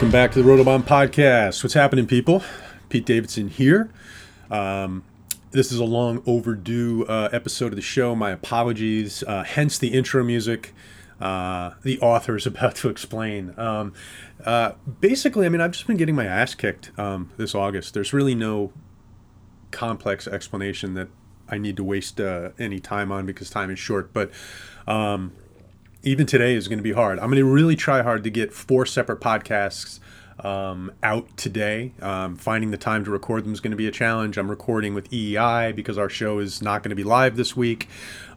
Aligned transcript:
Welcome 0.00 0.12
back 0.12 0.32
to 0.32 0.42
the 0.42 0.48
Rotobahn 0.48 0.82
Podcast. 0.84 1.62
What's 1.62 1.74
happening, 1.74 2.06
people? 2.06 2.42
Pete 2.88 3.04
Davidson 3.04 3.48
here. 3.48 3.90
Um, 4.50 5.04
this 5.50 5.70
is 5.70 5.78
a 5.78 5.84
long 5.84 6.22
overdue 6.24 7.04
uh, 7.04 7.28
episode 7.32 7.66
of 7.66 7.76
the 7.76 7.82
show. 7.82 8.14
My 8.14 8.30
apologies. 8.30 9.22
Uh, 9.22 9.44
hence 9.44 9.76
the 9.76 9.88
intro 9.88 10.24
music. 10.24 10.72
Uh, 11.20 11.72
the 11.82 12.00
author 12.00 12.34
is 12.34 12.46
about 12.46 12.76
to 12.76 12.88
explain. 12.88 13.52
Um, 13.58 13.92
uh, 14.42 14.72
basically, 15.02 15.44
I 15.44 15.50
mean, 15.50 15.60
I've 15.60 15.72
just 15.72 15.86
been 15.86 15.98
getting 15.98 16.14
my 16.14 16.24
ass 16.24 16.54
kicked 16.54 16.98
um, 16.98 17.30
this 17.36 17.54
August. 17.54 17.92
There's 17.92 18.14
really 18.14 18.34
no 18.34 18.72
complex 19.70 20.26
explanation 20.26 20.94
that 20.94 21.08
I 21.46 21.58
need 21.58 21.76
to 21.76 21.84
waste 21.84 22.18
uh, 22.18 22.52
any 22.58 22.80
time 22.80 23.12
on 23.12 23.26
because 23.26 23.50
time 23.50 23.68
is 23.70 23.78
short. 23.78 24.14
But 24.14 24.30
um, 24.86 25.32
even 26.02 26.26
today 26.26 26.54
is 26.54 26.68
going 26.68 26.78
to 26.78 26.82
be 26.82 26.92
hard. 26.92 27.18
I'm 27.18 27.26
going 27.26 27.36
to 27.36 27.44
really 27.44 27.76
try 27.76 28.02
hard 28.02 28.24
to 28.24 28.30
get 28.30 28.52
four 28.52 28.86
separate 28.86 29.20
podcasts 29.20 30.00
um, 30.44 30.92
out 31.02 31.36
today. 31.36 31.92
Um, 32.00 32.36
finding 32.36 32.70
the 32.70 32.76
time 32.76 33.04
to 33.04 33.10
record 33.10 33.44
them 33.44 33.52
is 33.52 33.60
going 33.60 33.72
to 33.72 33.76
be 33.76 33.86
a 33.86 33.92
challenge. 33.92 34.38
I'm 34.38 34.50
recording 34.50 34.94
with 34.94 35.10
EEI 35.10 35.74
because 35.74 35.98
our 35.98 36.08
show 36.08 36.38
is 36.38 36.62
not 36.62 36.82
going 36.82 36.90
to 36.90 36.96
be 36.96 37.04
live 37.04 37.36
this 37.36 37.56
week. 37.56 37.88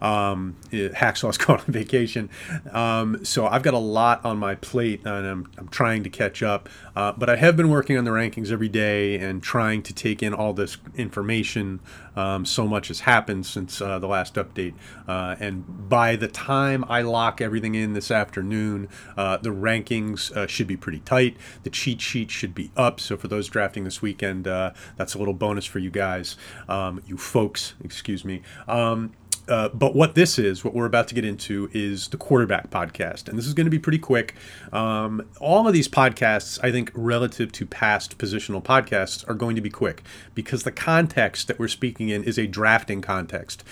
Um, 0.01 0.57
Hacksaw's 0.71 1.37
going 1.45 1.61
on 1.61 1.65
vacation. 1.67 2.29
Um, 2.71 3.23
so 3.23 3.47
I've 3.47 3.63
got 3.63 3.73
a 3.73 3.79
lot 3.79 4.23
on 4.25 4.37
my 4.37 4.55
plate 4.55 5.01
and 5.05 5.25
I'm, 5.25 5.51
I'm 5.57 5.69
trying 5.69 6.03
to 6.03 6.09
catch 6.09 6.43
up. 6.43 6.69
Uh, 6.95 7.13
but 7.13 7.29
I 7.29 7.37
have 7.37 7.55
been 7.55 7.69
working 7.69 7.97
on 7.97 8.03
the 8.03 8.11
rankings 8.11 8.51
every 8.51 8.69
day 8.69 9.17
and 9.17 9.41
trying 9.41 9.81
to 9.83 9.93
take 9.93 10.21
in 10.21 10.33
all 10.33 10.53
this 10.53 10.77
information. 10.95 11.79
Um, 12.15 12.45
so 12.45 12.67
much 12.67 12.89
has 12.89 13.01
happened 13.01 13.45
since 13.45 13.81
uh, 13.81 13.97
the 13.97 14.07
last 14.07 14.35
update. 14.35 14.73
Uh, 15.07 15.35
and 15.39 15.89
by 15.89 16.15
the 16.15 16.27
time 16.27 16.85
I 16.87 17.01
lock 17.01 17.41
everything 17.41 17.73
in 17.73 17.93
this 17.93 18.11
afternoon, 18.11 18.89
uh, 19.17 19.37
the 19.37 19.49
rankings 19.49 20.31
uh, 20.35 20.45
should 20.47 20.67
be 20.67 20.77
pretty 20.77 20.99
tight. 20.99 21.37
The 21.63 21.69
cheat 21.95 22.23
sheet 22.23 22.31
should 22.31 22.55
be 22.55 22.71
up. 22.77 22.99
So 22.99 23.17
for 23.17 23.27
those 23.27 23.47
drafting 23.47 23.83
this 23.83 24.01
weekend, 24.01 24.47
uh, 24.47 24.71
that's 24.97 25.15
a 25.15 25.17
little 25.17 25.33
bonus 25.33 25.65
for 25.65 25.79
you 25.79 25.89
guys, 25.89 26.37
um, 26.69 27.01
you 27.05 27.17
folks, 27.17 27.73
excuse 27.83 28.23
me. 28.23 28.41
Um, 28.67 29.13
uh, 29.47 29.69
but 29.69 29.95
what 29.95 30.15
this 30.15 30.39
is, 30.39 30.63
what 30.63 30.73
we're 30.73 30.85
about 30.85 31.07
to 31.09 31.15
get 31.15 31.25
into, 31.25 31.69
is 31.73 32.07
the 32.09 32.17
quarterback 32.17 32.69
podcast. 32.69 33.27
And 33.27 33.37
this 33.37 33.45
is 33.45 33.53
going 33.53 33.65
to 33.65 33.71
be 33.71 33.79
pretty 33.79 33.97
quick. 33.97 34.35
Um, 34.71 35.27
all 35.39 35.67
of 35.67 35.73
these 35.73 35.87
podcasts, 35.87 36.59
I 36.63 36.71
think, 36.71 36.91
relative 36.93 37.51
to 37.53 37.65
past 37.65 38.17
positional 38.17 38.63
podcasts, 38.63 39.27
are 39.29 39.33
going 39.33 39.55
to 39.55 39.61
be 39.61 39.69
quick 39.69 40.03
because 40.33 40.63
the 40.63 40.71
context 40.71 41.47
that 41.47 41.59
we're 41.59 41.67
speaking 41.67 42.09
in 42.09 42.23
is 42.23 42.37
a 42.37 42.47
drafting 42.47 43.01
context. 43.01 43.63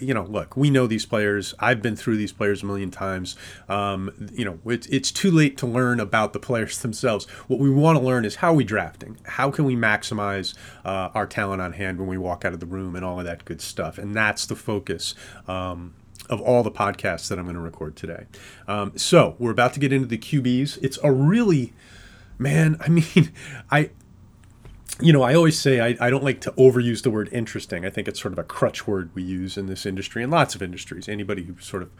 You 0.00 0.14
know, 0.14 0.24
look, 0.24 0.56
we 0.56 0.70
know 0.70 0.86
these 0.86 1.04
players. 1.04 1.54
I've 1.58 1.82
been 1.82 1.96
through 1.96 2.16
these 2.16 2.32
players 2.32 2.62
a 2.62 2.66
million 2.66 2.90
times. 2.90 3.36
Um, 3.68 4.30
you 4.32 4.44
know, 4.44 4.58
it's, 4.66 4.86
it's 4.86 5.10
too 5.10 5.30
late 5.30 5.56
to 5.58 5.66
learn 5.66 6.00
about 6.00 6.32
the 6.32 6.38
players 6.38 6.78
themselves. 6.82 7.26
What 7.48 7.60
we 7.60 7.70
want 7.70 7.98
to 7.98 8.04
learn 8.04 8.24
is 8.24 8.36
how 8.36 8.52
we 8.54 8.64
drafting? 8.64 9.18
How 9.24 9.50
can 9.50 9.64
we 9.64 9.76
maximize 9.76 10.54
uh, 10.84 11.10
our 11.14 11.26
talent 11.26 11.62
on 11.62 11.72
hand 11.72 11.98
when 11.98 12.08
we 12.08 12.18
walk 12.18 12.44
out 12.44 12.52
of 12.52 12.60
the 12.60 12.66
room 12.66 12.96
and 12.96 13.04
all 13.04 13.18
of 13.18 13.24
that 13.26 13.44
good 13.44 13.60
stuff? 13.60 13.98
And 13.98 14.14
that's 14.14 14.46
the 14.46 14.56
focus 14.56 15.13
um, 15.46 15.94
of 16.28 16.40
all 16.40 16.62
the 16.62 16.70
podcasts 16.70 17.28
that 17.28 17.38
I'm 17.38 17.44
going 17.44 17.56
to 17.56 17.60
record 17.60 17.96
today. 17.96 18.26
Um, 18.66 18.96
so 18.96 19.36
we're 19.38 19.50
about 19.50 19.74
to 19.74 19.80
get 19.80 19.92
into 19.92 20.06
the 20.06 20.18
QBs. 20.18 20.78
It's 20.82 20.98
a 21.02 21.12
really, 21.12 21.72
man, 22.38 22.76
I 22.80 22.88
mean, 22.88 23.32
I, 23.70 23.90
you 25.00 25.12
know, 25.12 25.22
I 25.22 25.34
always 25.34 25.58
say 25.58 25.80
I, 25.80 26.06
I 26.06 26.10
don't 26.10 26.24
like 26.24 26.40
to 26.42 26.52
overuse 26.52 27.02
the 27.02 27.10
word 27.10 27.28
interesting. 27.32 27.84
I 27.84 27.90
think 27.90 28.06
it's 28.06 28.20
sort 28.20 28.32
of 28.32 28.38
a 28.38 28.44
crutch 28.44 28.86
word 28.86 29.10
we 29.14 29.22
use 29.22 29.56
in 29.56 29.66
this 29.66 29.84
industry 29.84 30.22
and 30.22 30.30
lots 30.30 30.54
of 30.54 30.62
industries. 30.62 31.08
Anybody 31.08 31.42
who 31.44 31.58
sort 31.58 31.82
of, 31.82 31.90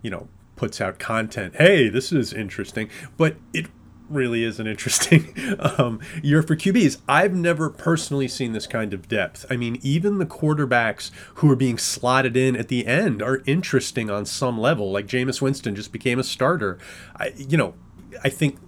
you 0.00 0.10
know, 0.10 0.28
puts 0.54 0.80
out 0.80 0.98
content, 0.98 1.56
hey, 1.56 1.88
this 1.88 2.12
is 2.12 2.32
interesting, 2.32 2.88
but 3.16 3.36
it 3.52 3.66
really 4.08 4.44
is 4.44 4.58
an 4.58 4.66
interesting 4.66 5.34
um, 5.78 6.00
year 6.22 6.42
for 6.42 6.56
QBs. 6.56 7.00
I've 7.08 7.34
never 7.34 7.70
personally 7.70 8.28
seen 8.28 8.52
this 8.52 8.66
kind 8.66 8.92
of 8.94 9.08
depth. 9.08 9.46
I 9.50 9.56
mean, 9.56 9.78
even 9.82 10.18
the 10.18 10.26
quarterbacks 10.26 11.10
who 11.34 11.50
are 11.50 11.56
being 11.56 11.78
slotted 11.78 12.36
in 12.36 12.56
at 12.56 12.68
the 12.68 12.86
end 12.86 13.22
are 13.22 13.42
interesting 13.46 14.10
on 14.10 14.26
some 14.26 14.58
level. 14.58 14.90
Like 14.90 15.06
Jameis 15.06 15.40
Winston 15.40 15.74
just 15.74 15.92
became 15.92 16.18
a 16.18 16.24
starter. 16.24 16.78
I, 17.16 17.32
you 17.36 17.56
know, 17.56 17.74
I 18.22 18.28
think 18.28 18.58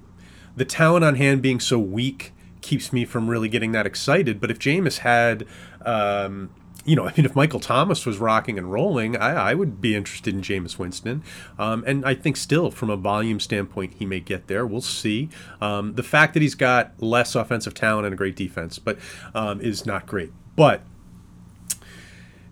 the 0.56 0.64
talent 0.64 1.04
on 1.04 1.16
hand 1.16 1.42
being 1.42 1.60
so 1.60 1.78
weak 1.78 2.32
keeps 2.60 2.92
me 2.92 3.04
from 3.04 3.28
really 3.28 3.48
getting 3.48 3.72
that 3.72 3.86
excited. 3.86 4.40
But 4.40 4.50
if 4.50 4.58
Jameis 4.58 4.98
had 4.98 5.46
um, 5.82 6.50
you 6.84 6.96
know, 6.96 7.06
I 7.06 7.12
mean, 7.16 7.26
if 7.26 7.36
Michael 7.36 7.60
Thomas 7.60 8.06
was 8.06 8.18
rocking 8.18 8.58
and 8.58 8.72
rolling, 8.72 9.16
I, 9.16 9.50
I 9.50 9.54
would 9.54 9.80
be 9.80 9.94
interested 9.94 10.34
in 10.34 10.40
Jameis 10.40 10.78
Winston. 10.78 11.22
Um, 11.58 11.84
and 11.86 12.04
I 12.04 12.14
think 12.14 12.36
still, 12.36 12.70
from 12.70 12.90
a 12.90 12.96
volume 12.96 13.40
standpoint, 13.40 13.94
he 13.98 14.06
may 14.06 14.20
get 14.20 14.46
there. 14.46 14.66
We'll 14.66 14.80
see. 14.80 15.28
Um, 15.60 15.94
the 15.94 16.02
fact 16.02 16.34
that 16.34 16.40
he's 16.40 16.54
got 16.54 16.92
less 17.00 17.34
offensive 17.34 17.74
talent 17.74 18.06
and 18.06 18.14
a 18.14 18.16
great 18.16 18.36
defense, 18.36 18.78
but 18.78 18.98
um, 19.34 19.60
is 19.60 19.84
not 19.84 20.06
great. 20.06 20.32
But 20.56 20.82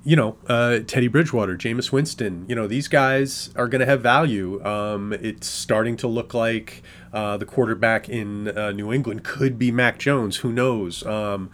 you 0.04 0.16
know, 0.16 0.36
uh, 0.46 0.78
Teddy 0.86 1.08
Bridgewater, 1.08 1.56
Jameis 1.56 1.92
Winston, 1.92 2.46
you 2.48 2.54
know, 2.54 2.66
these 2.66 2.88
guys 2.88 3.50
are 3.56 3.68
going 3.68 3.80
to 3.80 3.86
have 3.86 4.00
value. 4.00 4.64
Um, 4.64 5.12
it's 5.12 5.46
starting 5.46 5.98
to 5.98 6.08
look 6.08 6.32
like 6.32 6.82
uh, 7.12 7.36
the 7.36 7.44
quarterback 7.44 8.08
in 8.08 8.48
uh, 8.56 8.70
New 8.72 8.90
England 8.90 9.22
could 9.22 9.58
be 9.58 9.70
Mac 9.70 9.98
Jones. 9.98 10.38
Who 10.38 10.50
knows? 10.50 11.04
Um, 11.04 11.50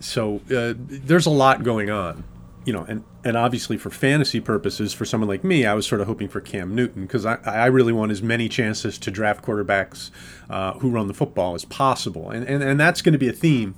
so 0.00 0.40
uh, 0.54 0.74
there's 0.76 1.26
a 1.26 1.30
lot 1.30 1.62
going 1.62 1.90
on, 1.90 2.24
you 2.68 2.74
know, 2.74 2.84
and 2.86 3.02
and 3.24 3.34
obviously 3.34 3.78
for 3.78 3.88
fantasy 3.88 4.40
purposes, 4.40 4.92
for 4.92 5.06
someone 5.06 5.26
like 5.26 5.42
me, 5.42 5.64
I 5.64 5.72
was 5.72 5.86
sort 5.86 6.02
of 6.02 6.06
hoping 6.06 6.28
for 6.28 6.42
Cam 6.42 6.74
Newton 6.74 7.06
because 7.06 7.24
I, 7.24 7.36
I 7.46 7.64
really 7.64 7.94
want 7.94 8.12
as 8.12 8.20
many 8.20 8.46
chances 8.46 8.98
to 8.98 9.10
draft 9.10 9.42
quarterbacks 9.42 10.10
uh, 10.50 10.74
who 10.74 10.90
run 10.90 11.06
the 11.08 11.14
football 11.14 11.54
as 11.54 11.64
possible, 11.64 12.28
and 12.28 12.46
and, 12.46 12.62
and 12.62 12.78
that's 12.78 13.00
going 13.00 13.14
to 13.14 13.18
be 13.18 13.26
a 13.26 13.32
theme. 13.32 13.74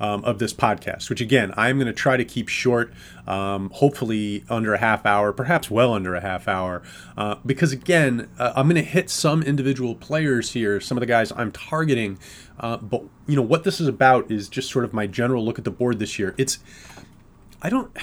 Um, 0.00 0.24
of 0.24 0.40
this 0.40 0.52
podcast, 0.52 1.08
which 1.08 1.20
again, 1.20 1.54
I'm 1.56 1.76
going 1.76 1.86
to 1.86 1.92
try 1.92 2.16
to 2.16 2.24
keep 2.24 2.48
short, 2.48 2.92
um, 3.28 3.70
hopefully 3.70 4.44
under 4.50 4.74
a 4.74 4.78
half 4.78 5.06
hour, 5.06 5.32
perhaps 5.32 5.70
well 5.70 5.94
under 5.94 6.16
a 6.16 6.20
half 6.20 6.48
hour, 6.48 6.82
uh, 7.16 7.36
because 7.46 7.70
again, 7.70 8.28
uh, 8.36 8.52
I'm 8.56 8.66
going 8.66 8.74
to 8.74 8.82
hit 8.82 9.08
some 9.08 9.40
individual 9.44 9.94
players 9.94 10.50
here, 10.50 10.80
some 10.80 10.98
of 10.98 11.00
the 11.00 11.06
guys 11.06 11.32
I'm 11.36 11.52
targeting 11.52 12.18
uh, 12.58 12.76
but 12.76 13.04
you 13.26 13.36
know 13.36 13.42
what 13.42 13.64
this 13.64 13.80
is 13.80 13.86
about 13.86 14.30
is 14.30 14.48
just 14.48 14.68
sort 14.68 14.84
of 14.84 14.92
my 14.92 15.06
general 15.06 15.44
look 15.44 15.58
at 15.58 15.64
the 15.64 15.70
board 15.70 16.00
this 16.00 16.18
year. 16.18 16.34
It's 16.36 16.58
I 17.64 17.70
don't 17.70 17.96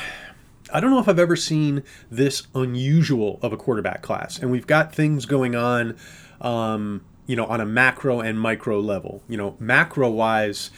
I 0.73 0.79
don't 0.79 0.91
know 0.91 0.99
if 0.99 1.07
I've 1.07 1.19
ever 1.19 1.35
seen 1.35 1.83
this 2.09 2.43
unusual 2.55 3.39
of 3.41 3.53
a 3.53 3.57
quarterback 3.57 4.01
class, 4.01 4.39
and 4.39 4.51
we've 4.51 4.67
got 4.67 4.93
things 4.93 5.25
going 5.25 5.55
on, 5.55 5.97
um, 6.39 7.05
you 7.27 7.35
know, 7.35 7.45
on 7.45 7.61
a 7.61 7.65
macro 7.65 8.19
and 8.19 8.39
micro 8.39 8.79
level. 8.79 9.23
You 9.27 9.37
know, 9.37 9.55
macro 9.59 10.09
wise 10.09 10.71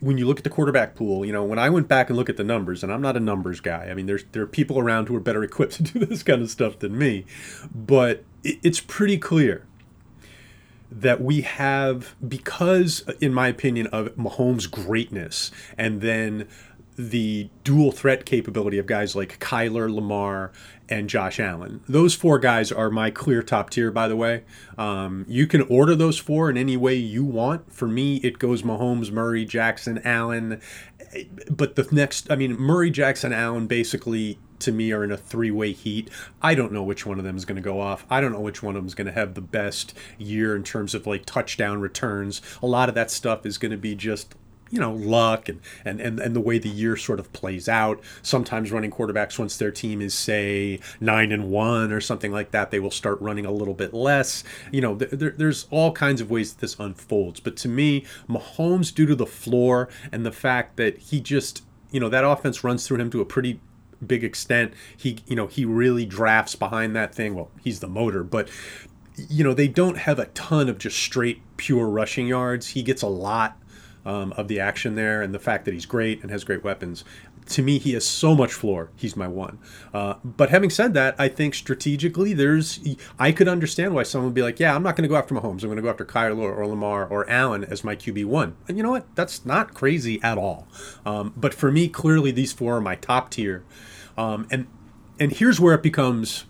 when 0.00 0.16
you 0.16 0.26
look 0.26 0.38
at 0.38 0.44
the 0.44 0.50
quarterback 0.50 0.94
pool, 0.94 1.24
you 1.24 1.32
know, 1.32 1.42
when 1.42 1.58
I 1.58 1.68
went 1.68 1.88
back 1.88 2.08
and 2.08 2.16
look 2.16 2.28
at 2.28 2.36
the 2.36 2.44
numbers, 2.44 2.82
and 2.82 2.92
I'm 2.92 3.02
not 3.02 3.16
a 3.16 3.20
numbers 3.20 3.60
guy. 3.60 3.88
I 3.90 3.94
mean, 3.94 4.06
there's 4.06 4.24
there 4.32 4.42
are 4.42 4.46
people 4.46 4.78
around 4.78 5.08
who 5.08 5.16
are 5.16 5.20
better 5.20 5.42
equipped 5.44 5.74
to 5.74 5.82
do 5.82 6.06
this 6.06 6.22
kind 6.22 6.42
of 6.42 6.50
stuff 6.50 6.78
than 6.78 6.96
me, 6.96 7.24
but 7.74 8.24
it, 8.44 8.58
it's 8.62 8.80
pretty 8.80 9.18
clear 9.18 9.66
that 10.90 11.22
we 11.22 11.40
have 11.40 12.14
because, 12.26 13.04
in 13.20 13.32
my 13.32 13.48
opinion, 13.48 13.86
of 13.88 14.14
Mahomes' 14.14 14.70
greatness, 14.70 15.50
and 15.78 16.00
then 16.00 16.46
the 17.10 17.50
dual 17.64 17.90
threat 17.90 18.24
capability 18.24 18.78
of 18.78 18.86
guys 18.86 19.16
like 19.16 19.38
Kyler, 19.38 19.92
Lamar, 19.92 20.52
and 20.88 21.08
Josh 21.08 21.40
Allen. 21.40 21.80
Those 21.88 22.14
four 22.14 22.38
guys 22.38 22.70
are 22.70 22.90
my 22.90 23.10
clear 23.10 23.42
top 23.42 23.70
tier, 23.70 23.90
by 23.90 24.08
the 24.08 24.16
way. 24.16 24.44
Um, 24.78 25.24
you 25.28 25.46
can 25.46 25.62
order 25.62 25.94
those 25.94 26.18
four 26.18 26.50
in 26.50 26.56
any 26.56 26.76
way 26.76 26.94
you 26.94 27.24
want. 27.24 27.72
For 27.72 27.88
me, 27.88 28.16
it 28.16 28.38
goes 28.38 28.62
Mahomes, 28.62 29.10
Murray, 29.10 29.44
Jackson, 29.44 30.00
Allen. 30.04 30.60
But 31.50 31.76
the 31.76 31.88
next, 31.90 32.30
I 32.30 32.36
mean, 32.36 32.56
Murray, 32.56 32.90
Jackson, 32.90 33.32
Allen 33.32 33.66
basically 33.66 34.38
to 34.60 34.72
me 34.72 34.92
are 34.92 35.02
in 35.02 35.10
a 35.10 35.16
three-way 35.16 35.72
heat. 35.72 36.08
I 36.40 36.54
don't 36.54 36.72
know 36.72 36.84
which 36.84 37.04
one 37.04 37.18
of 37.18 37.24
them 37.24 37.36
is 37.36 37.44
going 37.44 37.56
to 37.56 37.62
go 37.62 37.80
off. 37.80 38.06
I 38.08 38.20
don't 38.20 38.32
know 38.32 38.40
which 38.40 38.62
one 38.62 38.76
of 38.76 38.82
them 38.82 38.86
is 38.86 38.94
going 38.94 39.08
to 39.08 39.12
have 39.12 39.34
the 39.34 39.40
best 39.40 39.92
year 40.18 40.54
in 40.54 40.62
terms 40.62 40.94
of 40.94 41.06
like 41.06 41.26
touchdown 41.26 41.80
returns. 41.80 42.40
A 42.62 42.66
lot 42.66 42.88
of 42.88 42.94
that 42.94 43.10
stuff 43.10 43.44
is 43.44 43.58
going 43.58 43.72
to 43.72 43.78
be 43.78 43.94
just 43.94 44.34
you 44.72 44.80
know 44.80 44.92
luck 44.92 45.48
and, 45.48 45.60
and 45.84 46.00
and 46.00 46.18
and 46.18 46.34
the 46.34 46.40
way 46.40 46.58
the 46.58 46.68
year 46.68 46.96
sort 46.96 47.20
of 47.20 47.32
plays 47.32 47.68
out 47.68 48.00
sometimes 48.22 48.72
running 48.72 48.90
quarterbacks 48.90 49.38
once 49.38 49.56
their 49.56 49.70
team 49.70 50.00
is 50.00 50.14
say 50.14 50.80
nine 51.00 51.30
and 51.30 51.50
one 51.50 51.92
or 51.92 52.00
something 52.00 52.32
like 52.32 52.50
that 52.50 52.72
they 52.72 52.80
will 52.80 52.90
start 52.90 53.20
running 53.20 53.46
a 53.46 53.52
little 53.52 53.74
bit 53.74 53.94
less 53.94 54.42
you 54.72 54.80
know 54.80 54.96
there, 54.96 55.30
there's 55.30 55.66
all 55.70 55.92
kinds 55.92 56.20
of 56.20 56.30
ways 56.30 56.54
that 56.54 56.60
this 56.60 56.76
unfolds 56.80 57.38
but 57.38 57.56
to 57.56 57.68
me 57.68 58.04
mahomes 58.28 58.92
due 58.92 59.06
to 59.06 59.14
the 59.14 59.26
floor 59.26 59.88
and 60.10 60.26
the 60.26 60.32
fact 60.32 60.76
that 60.76 60.98
he 60.98 61.20
just 61.20 61.62
you 61.90 62.00
know 62.00 62.08
that 62.08 62.24
offense 62.24 62.64
runs 62.64 62.86
through 62.86 62.98
him 62.98 63.10
to 63.10 63.20
a 63.20 63.26
pretty 63.26 63.60
big 64.04 64.24
extent. 64.24 64.74
He, 64.96 65.18
you 65.26 65.36
know, 65.36 65.46
he 65.46 65.64
really 65.64 66.04
drafts 66.04 66.56
behind 66.56 66.96
that 66.96 67.14
thing. 67.14 67.34
Well, 67.34 67.50
he's 67.62 67.78
the 67.78 67.86
motor, 67.86 68.24
but 68.24 68.48
you 69.28 69.44
know, 69.44 69.54
they 69.54 69.68
don't 69.68 69.98
have 69.98 70.18
a 70.18 70.26
ton 70.26 70.68
of 70.68 70.78
just 70.78 70.98
straight 70.98 71.42
pure 71.56 71.86
rushing 71.86 72.26
yards. 72.26 72.68
He 72.68 72.82
gets 72.82 73.02
a 73.02 73.08
lot 73.08 73.58
um, 74.04 74.32
of 74.32 74.48
the 74.48 74.60
action 74.60 74.94
there 74.94 75.22
and 75.22 75.34
the 75.34 75.38
fact 75.38 75.64
that 75.64 75.74
he's 75.74 75.86
great 75.86 76.22
and 76.22 76.30
has 76.30 76.44
great 76.44 76.64
weapons. 76.64 77.04
To 77.46 77.62
me, 77.62 77.78
he 77.78 77.92
has 77.94 78.06
so 78.06 78.36
much 78.36 78.52
floor. 78.52 78.90
He's 78.94 79.16
my 79.16 79.26
one. 79.26 79.58
Uh, 79.92 80.14
but 80.24 80.50
having 80.50 80.70
said 80.70 80.94
that, 80.94 81.16
I 81.18 81.26
think 81.28 81.54
strategically, 81.54 82.32
there's 82.34 82.78
I 83.18 83.32
could 83.32 83.48
understand 83.48 83.94
why 83.94 84.04
someone 84.04 84.26
would 84.26 84.34
be 84.34 84.42
like, 84.42 84.60
"Yeah, 84.60 84.76
I'm 84.76 84.82
not 84.84 84.94
going 84.94 85.02
to 85.02 85.08
go 85.08 85.16
after 85.16 85.34
Mahomes. 85.34 85.62
I'm 85.62 85.68
going 85.68 85.76
to 85.76 85.82
go 85.82 85.90
after 85.90 86.04
Kyler 86.04 86.56
or 86.56 86.66
Lamar 86.68 87.04
or 87.04 87.28
Allen 87.28 87.64
as 87.64 87.82
my 87.82 87.96
QB 87.96 88.26
one." 88.26 88.56
And 88.68 88.76
you 88.76 88.84
know 88.84 88.92
what? 88.92 89.12
That's 89.16 89.44
not 89.44 89.74
crazy 89.74 90.22
at 90.22 90.38
all. 90.38 90.68
Um, 91.04 91.34
but 91.36 91.52
for 91.52 91.72
me, 91.72 91.88
clearly, 91.88 92.30
these 92.30 92.52
four 92.52 92.76
are 92.76 92.80
my 92.80 92.94
top 92.94 93.30
tier. 93.30 93.64
Um, 94.16 94.46
and 94.50 94.68
and 95.18 95.32
here's 95.32 95.58
where 95.58 95.74
it 95.74 95.82
becomes 95.82 96.44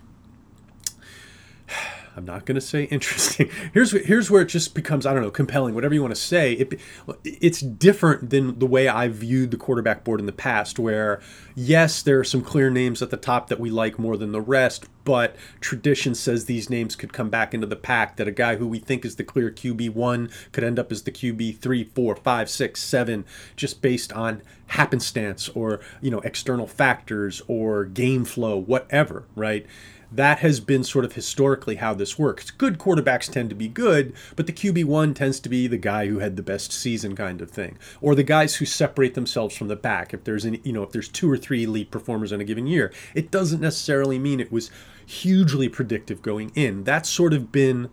I'm 2.15 2.25
not 2.25 2.45
going 2.45 2.55
to 2.55 2.61
say 2.61 2.83
interesting. 2.91 3.49
Here's 3.73 3.91
here's 3.91 4.29
where 4.29 4.41
it 4.41 4.47
just 4.47 4.75
becomes 4.75 5.05
I 5.05 5.13
don't 5.13 5.23
know 5.23 5.31
compelling, 5.31 5.75
whatever 5.75 5.93
you 5.93 6.01
want 6.01 6.15
to 6.15 6.21
say. 6.21 6.53
It 6.53 6.79
it's 7.23 7.59
different 7.61 8.29
than 8.29 8.59
the 8.59 8.65
way 8.65 8.87
I 8.87 9.07
viewed 9.07 9.51
the 9.51 9.57
quarterback 9.57 10.03
board 10.03 10.19
in 10.19 10.25
the 10.25 10.31
past, 10.31 10.79
where 10.79 11.21
yes, 11.55 12.01
there 12.01 12.19
are 12.19 12.23
some 12.23 12.41
clear 12.41 12.69
names 12.69 13.01
at 13.01 13.09
the 13.09 13.17
top 13.17 13.47
that 13.49 13.59
we 13.59 13.69
like 13.69 13.99
more 13.99 14.17
than 14.17 14.31
the 14.31 14.41
rest, 14.41 14.85
but 15.03 15.35
tradition 15.59 16.15
says 16.15 16.45
these 16.45 16.69
names 16.69 16.95
could 16.95 17.13
come 17.13 17.29
back 17.29 17.53
into 17.53 17.67
the 17.67 17.75
pack. 17.75 18.17
That 18.17 18.27
a 18.27 18.31
guy 18.31 18.55
who 18.55 18.67
we 18.67 18.79
think 18.79 19.05
is 19.05 19.15
the 19.15 19.23
clear 19.23 19.51
QB 19.51 19.91
one 19.91 20.29
could 20.51 20.63
end 20.63 20.79
up 20.79 20.91
as 20.91 21.03
the 21.03 21.11
QB 21.11 21.59
three, 21.59 21.83
four, 21.83 22.15
five, 22.15 22.49
six, 22.49 22.81
seven, 22.81 23.25
just 23.55 23.81
based 23.81 24.13
on 24.13 24.41
happenstance 24.67 25.49
or 25.49 25.79
you 26.01 26.09
know 26.09 26.19
external 26.19 26.67
factors 26.67 27.41
or 27.47 27.85
game 27.85 28.25
flow, 28.25 28.57
whatever, 28.57 29.25
right? 29.35 29.65
that 30.13 30.39
has 30.39 30.59
been 30.59 30.83
sort 30.83 31.05
of 31.05 31.13
historically 31.13 31.77
how 31.77 31.93
this 31.93 32.19
works. 32.19 32.51
Good 32.51 32.77
quarterbacks 32.77 33.31
tend 33.31 33.49
to 33.49 33.55
be 33.55 33.67
good, 33.67 34.13
but 34.35 34.45
the 34.45 34.53
QB1 34.53 35.15
tends 35.15 35.39
to 35.39 35.49
be 35.49 35.67
the 35.67 35.77
guy 35.77 36.07
who 36.07 36.19
had 36.19 36.35
the 36.35 36.43
best 36.43 36.71
season 36.71 37.15
kind 37.15 37.41
of 37.41 37.49
thing, 37.49 37.79
or 37.99 38.13
the 38.13 38.23
guys 38.23 38.55
who 38.55 38.65
separate 38.65 39.15
themselves 39.15 39.57
from 39.57 39.69
the 39.69 39.75
pack. 39.75 40.13
If 40.13 40.23
there's 40.23 40.45
an, 40.45 40.59
you 40.63 40.71
know, 40.71 40.83
if 40.83 40.91
there's 40.91 41.09
two 41.09 41.29
or 41.29 41.37
three 41.43 41.65
elite 41.65 41.91
performers 41.91 42.31
in 42.31 42.41
a 42.41 42.43
given 42.43 42.65
year, 42.65 42.91
it 43.13 43.29
doesn't 43.29 43.61
necessarily 43.61 44.17
mean 44.17 44.39
it 44.39 44.51
was 44.51 44.71
hugely 45.05 45.69
predictive 45.69 46.21
going 46.21 46.51
in. 46.55 46.83
That's 46.83 47.09
sort 47.09 47.33
of 47.33 47.51
been 47.51 47.89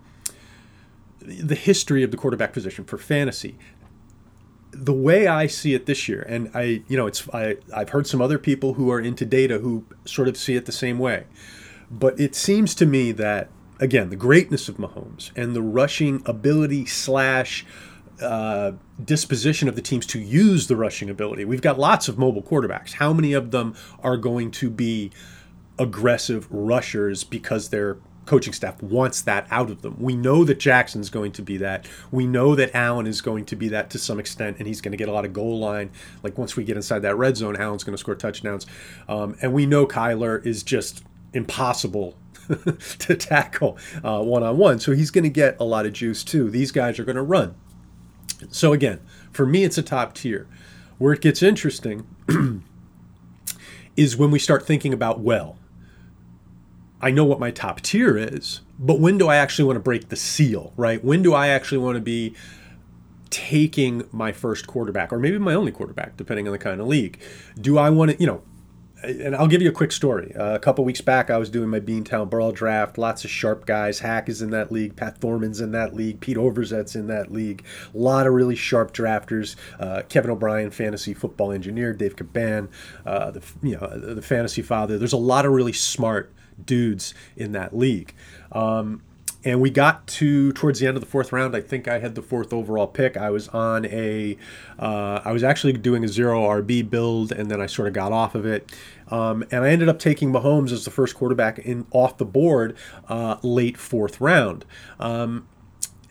the 1.20 1.54
history 1.54 2.02
of 2.02 2.10
the 2.10 2.16
quarterback 2.16 2.52
position 2.52 2.84
for 2.84 2.96
fantasy 2.96 3.58
the 4.72 4.92
way 4.92 5.26
I 5.26 5.46
see 5.46 5.74
it 5.74 5.86
this 5.86 6.08
year, 6.08 6.24
and 6.28 6.50
I, 6.54 6.82
you 6.88 6.96
know, 6.96 7.06
it's 7.06 7.28
I, 7.30 7.56
I've 7.74 7.90
heard 7.90 8.06
some 8.06 8.22
other 8.22 8.38
people 8.38 8.74
who 8.74 8.90
are 8.90 9.00
into 9.00 9.24
data 9.24 9.58
who 9.58 9.84
sort 10.04 10.28
of 10.28 10.36
see 10.36 10.54
it 10.54 10.66
the 10.66 10.72
same 10.72 10.98
way. 10.98 11.26
But 11.90 12.18
it 12.20 12.34
seems 12.34 12.74
to 12.76 12.86
me 12.86 13.12
that 13.12 13.48
again 13.80 14.10
the 14.10 14.16
greatness 14.16 14.68
of 14.68 14.76
Mahomes 14.76 15.30
and 15.36 15.56
the 15.56 15.62
rushing 15.62 16.22
ability 16.24 16.86
slash 16.86 17.66
uh, 18.20 18.72
disposition 19.02 19.68
of 19.68 19.76
the 19.76 19.82
teams 19.82 20.06
to 20.06 20.18
use 20.18 20.66
the 20.66 20.76
rushing 20.76 21.10
ability. 21.10 21.44
We've 21.44 21.62
got 21.62 21.78
lots 21.78 22.08
of 22.08 22.18
mobile 22.18 22.42
quarterbacks. 22.42 22.94
How 22.94 23.12
many 23.12 23.32
of 23.32 23.50
them 23.50 23.74
are 24.02 24.16
going 24.16 24.50
to 24.52 24.70
be 24.70 25.10
aggressive 25.78 26.46
rushers 26.50 27.24
because 27.24 27.70
their 27.70 27.96
coaching 28.26 28.52
staff 28.52 28.82
wants 28.82 29.22
that 29.22 29.46
out 29.50 29.70
of 29.70 29.82
them? 29.82 29.96
We 29.98 30.16
know 30.16 30.44
that 30.44 30.58
Jackson's 30.58 31.10
going 31.10 31.32
to 31.32 31.42
be 31.42 31.56
that. 31.58 31.86
We 32.10 32.26
know 32.26 32.54
that 32.54 32.74
Allen 32.74 33.06
is 33.06 33.20
going 33.20 33.46
to 33.46 33.56
be 33.56 33.68
that 33.68 33.90
to 33.90 33.98
some 33.98 34.20
extent, 34.20 34.58
and 34.58 34.66
he's 34.66 34.80
going 34.80 34.92
to 34.92 34.98
get 34.98 35.08
a 35.08 35.12
lot 35.12 35.24
of 35.24 35.32
goal 35.32 35.58
line. 35.58 35.90
Like 36.22 36.36
once 36.36 36.56
we 36.56 36.64
get 36.64 36.76
inside 36.76 37.00
that 37.00 37.16
red 37.16 37.36
zone, 37.36 37.56
Allen's 37.56 37.84
going 37.84 37.94
to 37.94 37.98
score 37.98 38.14
touchdowns. 38.14 38.66
Um, 39.08 39.36
and 39.40 39.52
we 39.52 39.66
know 39.66 39.86
Kyler 39.86 40.44
is 40.44 40.62
just 40.62 41.04
impossible 41.32 42.16
to 42.98 43.16
tackle 43.16 43.78
one 44.02 44.42
on 44.42 44.58
one. 44.58 44.78
So 44.78 44.92
he's 44.92 45.10
going 45.10 45.24
to 45.24 45.30
get 45.30 45.56
a 45.60 45.64
lot 45.64 45.86
of 45.86 45.92
juice 45.92 46.24
too. 46.24 46.50
These 46.50 46.72
guys 46.72 46.98
are 46.98 47.04
going 47.04 47.16
to 47.16 47.22
run. 47.22 47.54
So 48.50 48.72
again, 48.72 49.00
for 49.32 49.46
me, 49.46 49.64
it's 49.64 49.78
a 49.78 49.82
top 49.82 50.14
tier. 50.14 50.46
Where 50.98 51.12
it 51.12 51.20
gets 51.20 51.42
interesting 51.42 52.06
is 53.96 54.16
when 54.16 54.30
we 54.30 54.38
start 54.38 54.66
thinking 54.66 54.92
about, 54.92 55.20
well, 55.20 55.56
I 57.00 57.10
know 57.10 57.24
what 57.24 57.40
my 57.40 57.50
top 57.50 57.80
tier 57.80 58.16
is, 58.18 58.60
but 58.78 59.00
when 59.00 59.16
do 59.16 59.28
I 59.28 59.36
actually 59.36 59.64
want 59.64 59.76
to 59.76 59.80
break 59.80 60.08
the 60.08 60.16
seal, 60.16 60.72
right? 60.76 61.02
When 61.02 61.22
do 61.22 61.32
I 61.32 61.48
actually 61.48 61.78
want 61.78 61.96
to 61.96 62.02
be 62.02 62.34
taking 63.30 64.06
my 64.12 64.32
first 64.32 64.66
quarterback 64.66 65.12
or 65.12 65.18
maybe 65.18 65.38
my 65.38 65.54
only 65.54 65.72
quarterback, 65.72 66.16
depending 66.16 66.46
on 66.46 66.52
the 66.52 66.58
kind 66.58 66.80
of 66.80 66.86
league? 66.86 67.18
Do 67.58 67.78
I 67.78 67.88
want 67.88 68.10
to, 68.10 68.20
you 68.20 68.26
know, 68.26 68.42
and 69.02 69.34
I'll 69.34 69.46
give 69.46 69.62
you 69.62 69.68
a 69.68 69.72
quick 69.72 69.92
story. 69.92 70.34
Uh, 70.34 70.54
a 70.54 70.58
couple 70.58 70.84
weeks 70.84 71.00
back, 71.00 71.30
I 71.30 71.38
was 71.38 71.50
doing 71.50 71.68
my 71.68 71.80
Beantown 71.80 72.28
Brawl 72.28 72.52
draft. 72.52 72.98
Lots 72.98 73.24
of 73.24 73.30
sharp 73.30 73.66
guys. 73.66 74.00
Hack 74.00 74.28
is 74.28 74.42
in 74.42 74.50
that 74.50 74.70
league. 74.70 74.96
Pat 74.96 75.20
Thorman's 75.20 75.60
in 75.60 75.72
that 75.72 75.94
league. 75.94 76.20
Pete 76.20 76.36
Overzet's 76.36 76.94
in 76.94 77.06
that 77.08 77.32
league. 77.32 77.64
A 77.94 77.98
lot 77.98 78.26
of 78.26 78.32
really 78.32 78.56
sharp 78.56 78.92
drafters. 78.92 79.56
Uh, 79.78 80.02
Kevin 80.08 80.30
O'Brien, 80.30 80.70
fantasy 80.70 81.14
football 81.14 81.52
engineer. 81.52 81.92
Dave 81.92 82.16
Caban, 82.16 82.68
uh, 83.06 83.30
the 83.30 83.42
you 83.62 83.76
know 83.76 84.14
the 84.14 84.22
fantasy 84.22 84.62
father. 84.62 84.98
There's 84.98 85.12
a 85.12 85.18
lot 85.18 85.46
of 85.46 85.52
really 85.52 85.72
smart 85.72 86.32
dudes 86.64 87.14
in 87.36 87.52
that 87.52 87.76
league. 87.76 88.14
Um, 88.52 89.02
and 89.44 89.60
we 89.60 89.70
got 89.70 90.06
to 90.06 90.52
towards 90.52 90.80
the 90.80 90.86
end 90.86 90.96
of 90.96 91.02
the 91.02 91.08
fourth 91.08 91.32
round. 91.32 91.56
I 91.56 91.60
think 91.60 91.88
I 91.88 91.98
had 91.98 92.14
the 92.14 92.22
fourth 92.22 92.52
overall 92.52 92.86
pick. 92.86 93.16
I 93.16 93.30
was 93.30 93.48
on 93.48 93.86
a, 93.86 94.36
uh, 94.78 95.20
I 95.24 95.32
was 95.32 95.42
actually 95.42 95.72
doing 95.74 96.04
a 96.04 96.08
zero 96.08 96.42
RB 96.42 96.88
build, 96.88 97.32
and 97.32 97.50
then 97.50 97.60
I 97.60 97.66
sort 97.66 97.88
of 97.88 97.94
got 97.94 98.12
off 98.12 98.34
of 98.34 98.44
it. 98.44 98.70
Um, 99.08 99.44
and 99.50 99.64
I 99.64 99.70
ended 99.70 99.88
up 99.88 99.98
taking 99.98 100.32
Mahomes 100.32 100.72
as 100.72 100.84
the 100.84 100.90
first 100.90 101.14
quarterback 101.14 101.58
in 101.58 101.86
off 101.90 102.18
the 102.18 102.24
board 102.24 102.76
uh, 103.08 103.36
late 103.42 103.76
fourth 103.76 104.20
round. 104.20 104.64
Um, 104.98 105.48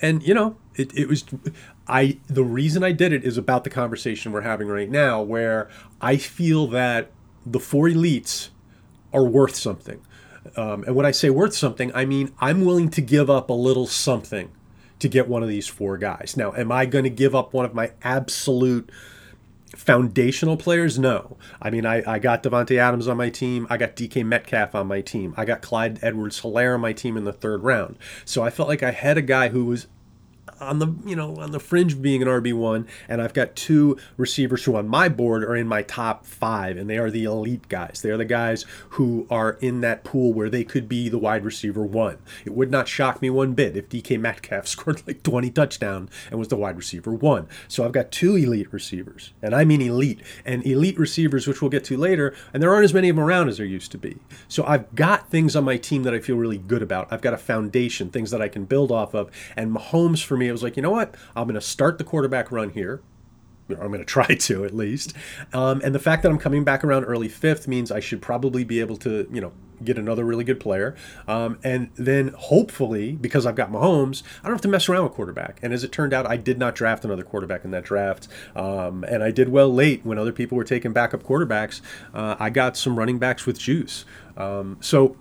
and 0.02 0.24
you 0.24 0.34
know, 0.34 0.58
it, 0.76 0.94
it 0.98 1.08
was 1.08 1.26
I 1.88 2.20
the 2.28 2.44
reason 2.44 2.84
I 2.84 2.92
did 2.92 3.14
it 3.14 3.24
is 3.24 3.38
about 3.38 3.64
the 3.64 3.70
conversation 3.70 4.32
we're 4.32 4.42
having 4.42 4.68
right 4.68 4.90
now, 4.90 5.22
where 5.22 5.70
I 6.02 6.18
feel 6.18 6.68
that 6.68 7.12
the 7.46 7.60
four 7.60 7.88
elites 7.88 8.50
are 9.14 9.26
worth 9.26 9.56
something. 9.56 10.02
Um, 10.58 10.84
and 10.84 10.96
when 10.96 11.06
I 11.06 11.12
say 11.12 11.30
worth 11.30 11.56
something, 11.56 11.92
I 11.94 12.06
mean 12.06 12.32
I'm 12.40 12.66
willing 12.66 12.90
to 12.92 13.02
give 13.02 13.30
up 13.30 13.50
a 13.50 13.54
little 13.54 13.88
something 13.88 14.52
to 15.00 15.08
get 15.08 15.28
one 15.28 15.44
of 15.44 15.50
these 15.50 15.68
four 15.68 15.98
guys. 15.98 16.36
Now, 16.38 16.54
am 16.54 16.72
I 16.72 16.86
going 16.86 17.06
to 17.06 17.10
give 17.10 17.34
up 17.34 17.54
one 17.54 17.66
of 17.66 17.74
my 17.74 17.92
absolute 18.04 18.90
foundational 19.76 20.58
players? 20.58 21.00
No. 21.00 21.38
I 21.62 21.70
mean, 21.70 21.86
I, 21.86 22.04
I 22.06 22.20
got 22.20 22.44
Davante 22.44 22.78
Adams 22.78 23.08
on 23.08 23.18
my 23.18 23.30
team. 23.30 23.66
I 23.70 23.78
got 23.78 23.96
DK 23.96 24.26
Metcalf 24.26 24.76
on 24.76 24.88
my 24.88 25.02
team. 25.02 25.34
I 25.38 25.46
got 25.46 25.62
Clyde 25.62 26.00
Edwards 26.02 26.42
Helaire 26.42 26.76
on 26.76 26.82
my 26.82 26.94
team 26.94 27.16
in 27.16 27.24
the 27.24 27.34
third 27.34 27.64
round. 27.64 27.98
So 28.26 28.44
I 28.44 28.50
felt 28.50 28.68
like 28.68 28.84
I 28.84 28.92
had 28.92 29.18
a 29.18 29.22
guy 29.22 29.50
who 29.50 29.66
was 29.66 29.88
on 30.60 30.80
the 30.80 30.94
you 31.06 31.16
know 31.16 31.38
on 31.38 31.52
the 31.52 31.60
fringe 31.60 31.94
of 31.94 32.02
being 32.02 32.22
an 32.22 32.28
RB 32.28 32.54
one, 32.54 32.88
and 33.08 33.22
I've 33.22 33.34
got 33.34 33.56
two 33.56 33.98
receivers 34.18 34.64
who 34.64 34.76
on 34.76 34.88
my 34.88 35.10
board 35.10 35.44
are 35.44 35.56
in 35.56 35.68
my 35.68 35.82
top 35.82 36.26
five, 36.26 36.78
and 36.78 36.90
they 36.90 36.98
are 36.98 37.10
the 37.10 37.24
elite 37.24 37.68
guys. 37.70 38.02
They 38.02 38.10
are 38.10 38.18
the 38.18 38.26
guys 38.26 38.66
who 38.92 39.28
are 39.30 39.58
in 39.62 39.82
that 39.82 40.04
pool 40.04 40.34
where 40.34 40.50
they 40.50 40.64
could 40.64 40.90
be 40.90 41.10
the 41.10 41.18
wide 41.18 41.46
receiver 41.46 41.84
one. 41.84 42.18
It 42.46 42.54
would 42.54 42.72
not 42.72 42.88
shock 42.88 43.22
me 43.22 43.30
one 43.30 43.54
bit 43.54 43.78
if 43.78 43.90
DK 43.90 44.20
Metcalf 44.20 44.68
scored 44.80 45.06
like 45.08 45.24
20 45.24 45.50
touchdown 45.52 46.10
and 46.30 46.40
was 46.40 46.50
the 46.50 46.56
wide 46.56 46.78
receiver 46.78 47.12
one. 47.12 47.48
So 47.68 47.86
I've 47.86 47.92
got 47.92 48.12
two 48.12 48.36
elite 48.36 48.72
receivers, 48.72 49.34
and 49.42 49.56
I 49.56 49.66
mean 49.66 49.82
elite 49.82 50.22
and 50.46 50.66
elite 50.66 51.00
receivers, 51.00 51.48
which 51.48 51.62
we'll 51.62 51.70
get 51.70 51.84
to 51.86 51.98
later. 51.98 52.36
And 52.54 52.62
there 52.62 52.74
aren't 52.74 52.86
as 52.86 52.94
many 52.94 53.10
of 53.10 53.16
them 53.16 53.26
around 53.26 53.50
as 53.50 53.58
there 53.58 53.66
used 53.66 53.92
to 53.92 53.98
be. 53.98 54.18
So 54.48 54.64
I've 54.66 54.94
got 54.96 55.30
things 55.30 55.56
on 55.56 55.64
my 55.64 55.78
team 55.78 56.04
that 56.04 56.14
I 56.14 56.20
feel 56.20 56.36
really 56.36 56.58
good 56.58 56.82
about. 56.82 57.12
I've 57.12 57.22
got 57.22 57.34
a 57.34 57.38
foundation, 57.38 58.10
things 58.10 58.32
that 58.32 58.42
I 58.42 58.48
can 58.48 58.66
build 58.66 58.92
off 58.92 59.14
of, 59.14 59.30
and 59.56 59.76
Mahomes 59.76 60.24
for 60.24 60.38
me 60.38 60.49
it 60.50 60.54
was 60.54 60.64
like, 60.64 60.76
you 60.76 60.84
know 60.84 60.92
what? 60.92 61.16
I'm 61.36 61.46
going 61.46 61.56
to 61.56 61.62
start 61.62 61.98
the 61.98 62.04
quarterback 62.04 62.52
run 62.52 62.72
here. 62.72 63.02
I'm 63.70 63.88
going 63.88 64.00
to 64.00 64.06
try 64.06 64.28
to 64.28 64.66
at 64.66 64.74
least. 64.74 65.14
Um, 65.54 65.82
and 65.84 65.94
the 65.94 66.00
fact 66.00 66.24
that 66.24 66.32
I'm 66.32 66.40
coming 66.40 66.64
back 66.64 66.84
around 66.84 67.06
early 67.06 67.30
fifth 67.30 67.68
means 67.68 67.92
I 67.92 68.00
should 68.00 68.22
probably 68.22 68.64
be 68.64 68.80
able 68.80 68.98
to, 68.98 69.28
you 69.32 69.42
know, 69.42 69.54
get 69.84 69.98
another 69.98 70.26
really 70.26 70.44
good 70.44 70.60
player. 70.60 70.96
Um, 71.28 71.58
and 71.64 71.90
then 71.96 72.30
hopefully, 72.30 73.14
because 73.14 73.46
I've 73.46 73.56
got 73.56 73.72
Mahomes, 73.72 74.24
I 74.44 74.48
don't 74.48 74.56
have 74.56 74.62
to 74.62 74.68
mess 74.68 74.90
around 74.90 75.04
with 75.04 75.14
quarterback. 75.14 75.60
And 75.62 75.74
as 75.74 75.84
it 75.84 75.92
turned 75.92 76.14
out, 76.14 76.26
I 76.26 76.38
did 76.38 76.58
not 76.58 76.76
draft 76.76 77.06
another 77.06 77.24
quarterback 77.24 77.64
in 77.64 77.72
that 77.72 77.84
draft. 77.84 78.28
Um, 78.56 79.04
and 79.06 79.24
I 79.24 79.32
did 79.32 79.50
well 79.50 79.74
late 79.74 80.06
when 80.06 80.18
other 80.18 80.34
people 80.34 80.58
were 80.58 80.64
taking 80.64 80.92
backup 80.92 81.24
quarterbacks. 81.24 81.82
Uh, 82.14 82.36
I 82.40 82.50
got 82.50 82.76
some 82.76 82.98
running 82.98 83.20
backs 83.20 83.46
with 83.46 83.60
juice. 83.60 84.06
Um, 84.36 84.78
so 84.82 85.16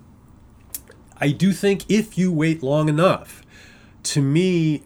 I 1.17 1.31
do 1.31 1.51
think 1.51 1.89
if 1.89 2.17
you 2.17 2.31
wait 2.31 2.63
long 2.63 2.89
enough, 2.89 3.43
to 4.03 4.21
me, 4.21 4.83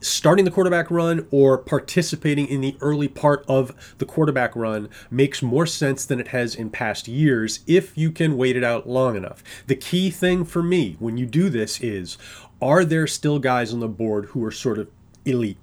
starting 0.00 0.44
the 0.44 0.50
quarterback 0.50 0.90
run 0.90 1.26
or 1.30 1.58
participating 1.58 2.46
in 2.46 2.60
the 2.60 2.76
early 2.80 3.08
part 3.08 3.44
of 3.48 3.94
the 3.98 4.06
quarterback 4.06 4.54
run 4.54 4.88
makes 5.10 5.42
more 5.42 5.66
sense 5.66 6.04
than 6.04 6.20
it 6.20 6.28
has 6.28 6.54
in 6.54 6.70
past 6.70 7.08
years 7.08 7.60
if 7.66 7.96
you 7.96 8.10
can 8.10 8.36
wait 8.36 8.56
it 8.56 8.64
out 8.64 8.88
long 8.88 9.16
enough. 9.16 9.42
The 9.66 9.76
key 9.76 10.10
thing 10.10 10.44
for 10.44 10.62
me 10.62 10.96
when 10.98 11.16
you 11.16 11.26
do 11.26 11.48
this 11.48 11.80
is 11.80 12.18
are 12.60 12.84
there 12.84 13.06
still 13.06 13.38
guys 13.38 13.72
on 13.72 13.80
the 13.80 13.88
board 13.88 14.26
who 14.26 14.44
are 14.44 14.52
sort 14.52 14.78
of 14.78 14.88
elite? 15.24 15.58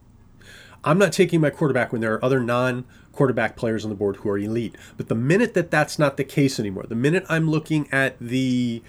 I'm 0.83 0.97
not 0.97 1.13
taking 1.13 1.41
my 1.41 1.49
quarterback 1.49 1.91
when 1.91 2.01
there 2.01 2.13
are 2.13 2.25
other 2.25 2.39
non 2.39 2.85
quarterback 3.11 3.55
players 3.55 3.83
on 3.83 3.89
the 3.89 3.95
board 3.95 4.17
who 4.17 4.29
are 4.29 4.37
elite. 4.37 4.75
But 4.97 5.07
the 5.07 5.15
minute 5.15 5.53
that 5.53 5.71
that's 5.71 5.99
not 5.99 6.17
the 6.17 6.23
case 6.23 6.59
anymore, 6.59 6.85
the 6.87 6.95
minute 6.95 7.25
I'm 7.29 7.49
looking 7.49 7.87
at 7.91 8.17
the 8.19 8.81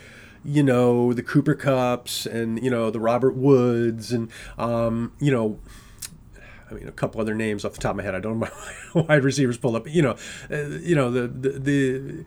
you 0.44 0.62
know, 0.62 1.12
the 1.12 1.22
Cooper 1.22 1.54
Kupps 1.54 2.26
and, 2.26 2.62
you 2.62 2.70
know, 2.70 2.90
the 2.90 3.00
Robert 3.00 3.34
Woods 3.34 4.12
and, 4.12 4.30
um, 4.58 5.12
you 5.20 5.30
know, 5.30 5.58
I 6.72 6.74
mean, 6.74 6.88
a 6.88 6.92
couple 6.92 7.20
other 7.20 7.34
names 7.34 7.64
off 7.64 7.74
the 7.74 7.80
top 7.80 7.90
of 7.90 7.96
my 7.98 8.02
head. 8.02 8.14
I 8.14 8.20
don't 8.20 8.38
know 8.38 8.48
my 8.94 9.02
wide 9.08 9.24
receivers 9.24 9.58
pulled 9.58 9.76
up. 9.76 9.86
You 9.88 10.02
know, 10.02 10.16
uh, 10.50 10.78
you 10.80 10.94
know 10.94 11.10
the 11.10 11.28
the. 11.28 11.58
the 11.58 12.24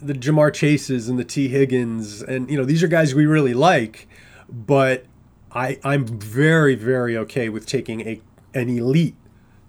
the 0.00 0.12
Ja'Marr 0.12 0.54
Chases 0.54 1.08
and 1.08 1.18
the 1.18 1.24
Tee 1.24 1.48
Higgins, 1.48 2.22
and 2.22 2.48
you 2.48 2.56
know 2.56 2.64
these 2.64 2.84
are 2.84 2.86
guys 2.86 3.16
we 3.16 3.26
really 3.26 3.52
like, 3.52 4.06
but 4.48 5.06
I 5.50 5.80
I'm 5.82 6.06
very 6.06 6.76
very 6.76 7.16
okay 7.16 7.48
with 7.48 7.66
taking 7.66 8.02
a 8.02 8.20
an 8.54 8.68
elite 8.68 9.16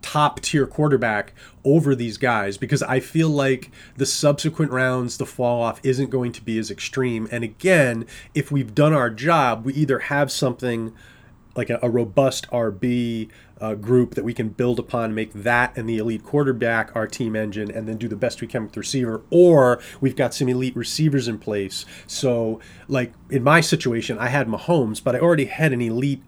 top 0.01 0.39
tier 0.39 0.65
quarterback 0.65 1.33
over 1.63 1.95
these 1.95 2.17
guys 2.17 2.57
because 2.57 2.81
I 2.83 2.99
feel 2.99 3.29
like 3.29 3.71
the 3.97 4.05
subsequent 4.05 4.71
rounds, 4.71 5.17
the 5.17 5.25
fall 5.25 5.61
off 5.61 5.79
isn't 5.83 6.09
going 6.09 6.31
to 6.33 6.41
be 6.41 6.57
as 6.57 6.71
extreme. 6.71 7.27
And 7.31 7.43
again, 7.43 8.05
if 8.33 8.51
we've 8.51 8.73
done 8.73 8.93
our 8.93 9.09
job, 9.09 9.65
we 9.65 9.73
either 9.73 9.99
have 9.99 10.31
something 10.31 10.93
like 11.55 11.69
a, 11.69 11.79
a 11.81 11.89
robust 11.89 12.49
RB 12.51 13.29
uh, 13.61 13.75
group 13.75 14.15
that 14.15 14.23
we 14.23 14.33
can 14.33 14.49
build 14.49 14.79
upon, 14.79 15.13
make 15.13 15.33
that 15.33 15.77
and 15.77 15.87
the 15.89 15.97
elite 15.97 16.23
quarterback 16.23 16.95
our 16.95 17.07
team 17.07 17.35
engine, 17.35 17.69
and 17.69 17.87
then 17.87 17.97
do 17.97 18.07
the 18.07 18.15
best 18.15 18.41
we 18.41 18.47
can 18.47 18.63
with 18.63 18.71
the 18.71 18.79
receiver. 18.79 19.21
Or 19.29 19.81
we've 19.99 20.15
got 20.15 20.33
some 20.33 20.47
elite 20.47 20.75
receivers 20.75 21.27
in 21.27 21.37
place. 21.37 21.85
So, 22.07 22.59
like 22.87 23.13
in 23.29 23.43
my 23.43 23.61
situation, 23.61 24.17
I 24.17 24.29
had 24.29 24.47
Mahomes, 24.47 25.03
but 25.03 25.15
I 25.15 25.19
already 25.19 25.45
had 25.45 25.73
an 25.73 25.81
elite 25.81 26.23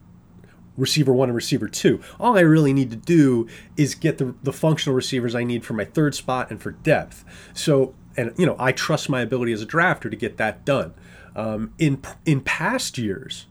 receiver 0.78 1.14
one 1.14 1.30
and 1.30 1.36
receiver 1.36 1.68
two. 1.68 2.02
All 2.20 2.38
I 2.38 2.42
really 2.42 2.74
need 2.74 2.90
to 2.92 2.98
do 2.98 3.48
is 3.78 3.96
get 3.96 4.18
the, 4.18 4.36
the 4.44 4.54
functional 4.54 4.96
receivers 4.96 5.36
I 5.36 5.44
need 5.44 5.66
for 5.66 5.74
my 5.74 5.86
third 5.86 6.16
spot 6.16 6.50
and 6.50 6.62
for 6.62 6.72
depth. 6.72 7.26
So, 7.54 7.94
and 8.18 8.34
you 8.38 8.46
know, 8.46 8.56
I 8.60 8.72
trust 8.72 9.10
my 9.10 9.22
ability 9.22 9.54
as 9.54 9.62
a 9.62 9.66
drafter 9.66 10.10
to 10.10 10.18
get 10.18 10.38
that 10.38 10.66
done. 10.66 10.94
Um, 11.36 11.74
in 11.78 12.02
in 12.26 12.42
past 12.42 12.98
years, 12.98 13.48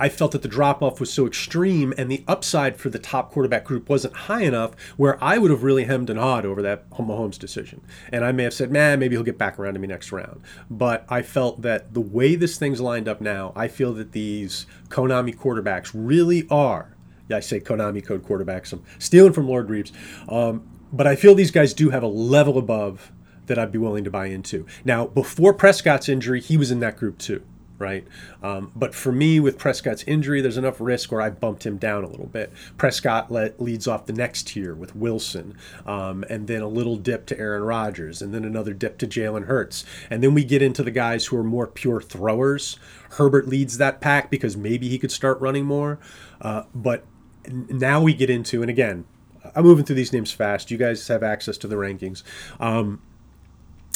I 0.00 0.08
felt 0.08 0.32
that 0.32 0.40
the 0.40 0.48
drop 0.48 0.82
off 0.82 0.98
was 0.98 1.12
so 1.12 1.26
extreme 1.26 1.92
and 1.98 2.10
the 2.10 2.24
upside 2.26 2.78
for 2.78 2.88
the 2.88 2.98
top 2.98 3.30
quarterback 3.30 3.64
group 3.64 3.90
wasn't 3.90 4.14
high 4.14 4.44
enough 4.44 4.74
where 4.96 5.22
I 5.22 5.36
would 5.36 5.50
have 5.50 5.62
really 5.62 5.84
hemmed 5.84 6.08
and 6.08 6.18
hawed 6.18 6.46
over 6.46 6.62
that 6.62 6.88
Mahomes 6.88 7.38
decision. 7.38 7.82
And 8.10 8.24
I 8.24 8.32
may 8.32 8.44
have 8.44 8.54
said, 8.54 8.70
man, 8.70 8.98
maybe 8.98 9.14
he'll 9.14 9.22
get 9.22 9.36
back 9.36 9.58
around 9.58 9.74
to 9.74 9.80
me 9.80 9.86
next 9.86 10.10
round. 10.10 10.40
But 10.70 11.04
I 11.10 11.20
felt 11.20 11.60
that 11.62 11.92
the 11.92 12.00
way 12.00 12.34
this 12.34 12.58
thing's 12.58 12.80
lined 12.80 13.08
up 13.08 13.20
now, 13.20 13.52
I 13.54 13.68
feel 13.68 13.92
that 13.92 14.12
these 14.12 14.64
Konami 14.88 15.36
quarterbacks 15.36 15.90
really 15.92 16.48
are. 16.50 16.96
Yeah, 17.28 17.36
I 17.36 17.40
say 17.40 17.60
Konami 17.60 18.02
code 18.02 18.24
quarterbacks. 18.24 18.72
I'm 18.72 18.82
stealing 18.98 19.34
from 19.34 19.48
Lord 19.48 19.68
Reeves. 19.68 19.92
Um, 20.30 20.66
but 20.90 21.06
I 21.06 21.14
feel 21.14 21.34
these 21.34 21.50
guys 21.50 21.74
do 21.74 21.90
have 21.90 22.02
a 22.02 22.08
level 22.08 22.56
above 22.56 23.12
that 23.46 23.58
I'd 23.58 23.70
be 23.70 23.78
willing 23.78 24.04
to 24.04 24.10
buy 24.10 24.26
into. 24.26 24.64
Now, 24.82 25.08
before 25.08 25.52
Prescott's 25.52 26.08
injury, 26.08 26.40
he 26.40 26.56
was 26.56 26.70
in 26.70 26.80
that 26.80 26.96
group 26.96 27.18
too 27.18 27.42
right? 27.80 28.06
Um, 28.42 28.70
but 28.76 28.94
for 28.94 29.10
me, 29.10 29.40
with 29.40 29.58
Prescott's 29.58 30.04
injury, 30.04 30.40
there's 30.40 30.56
enough 30.56 30.80
risk 30.80 31.10
where 31.10 31.22
I 31.22 31.30
bumped 31.30 31.64
him 31.64 31.78
down 31.78 32.04
a 32.04 32.08
little 32.08 32.26
bit. 32.26 32.52
Prescott 32.76 33.30
let, 33.30 33.60
leads 33.60 33.88
off 33.88 34.06
the 34.06 34.12
next 34.12 34.48
tier 34.48 34.74
with 34.74 34.94
Wilson, 34.94 35.56
um, 35.86 36.24
and 36.28 36.46
then 36.46 36.62
a 36.62 36.68
little 36.68 36.96
dip 36.96 37.26
to 37.26 37.38
Aaron 37.38 37.62
Rodgers, 37.62 38.22
and 38.22 38.32
then 38.34 38.44
another 38.44 38.72
dip 38.72 38.98
to 38.98 39.06
Jalen 39.06 39.46
Hurts. 39.46 39.84
And 40.10 40.22
then 40.22 40.34
we 40.34 40.44
get 40.44 40.62
into 40.62 40.82
the 40.82 40.90
guys 40.90 41.26
who 41.26 41.36
are 41.36 41.44
more 41.44 41.66
pure 41.66 42.00
throwers. 42.00 42.78
Herbert 43.12 43.48
leads 43.48 43.78
that 43.78 44.00
pack 44.00 44.30
because 44.30 44.56
maybe 44.56 44.88
he 44.88 44.98
could 44.98 45.10
start 45.10 45.40
running 45.40 45.64
more. 45.64 45.98
Uh, 46.40 46.64
but 46.74 47.04
now 47.48 48.02
we 48.02 48.14
get 48.14 48.30
into, 48.30 48.60
and 48.62 48.70
again, 48.70 49.06
I'm 49.54 49.64
moving 49.64 49.84
through 49.84 49.96
these 49.96 50.12
names 50.12 50.30
fast. 50.32 50.70
You 50.70 50.76
guys 50.76 51.08
have 51.08 51.22
access 51.22 51.56
to 51.58 51.66
the 51.66 51.76
rankings. 51.76 52.22
Um, 52.60 53.00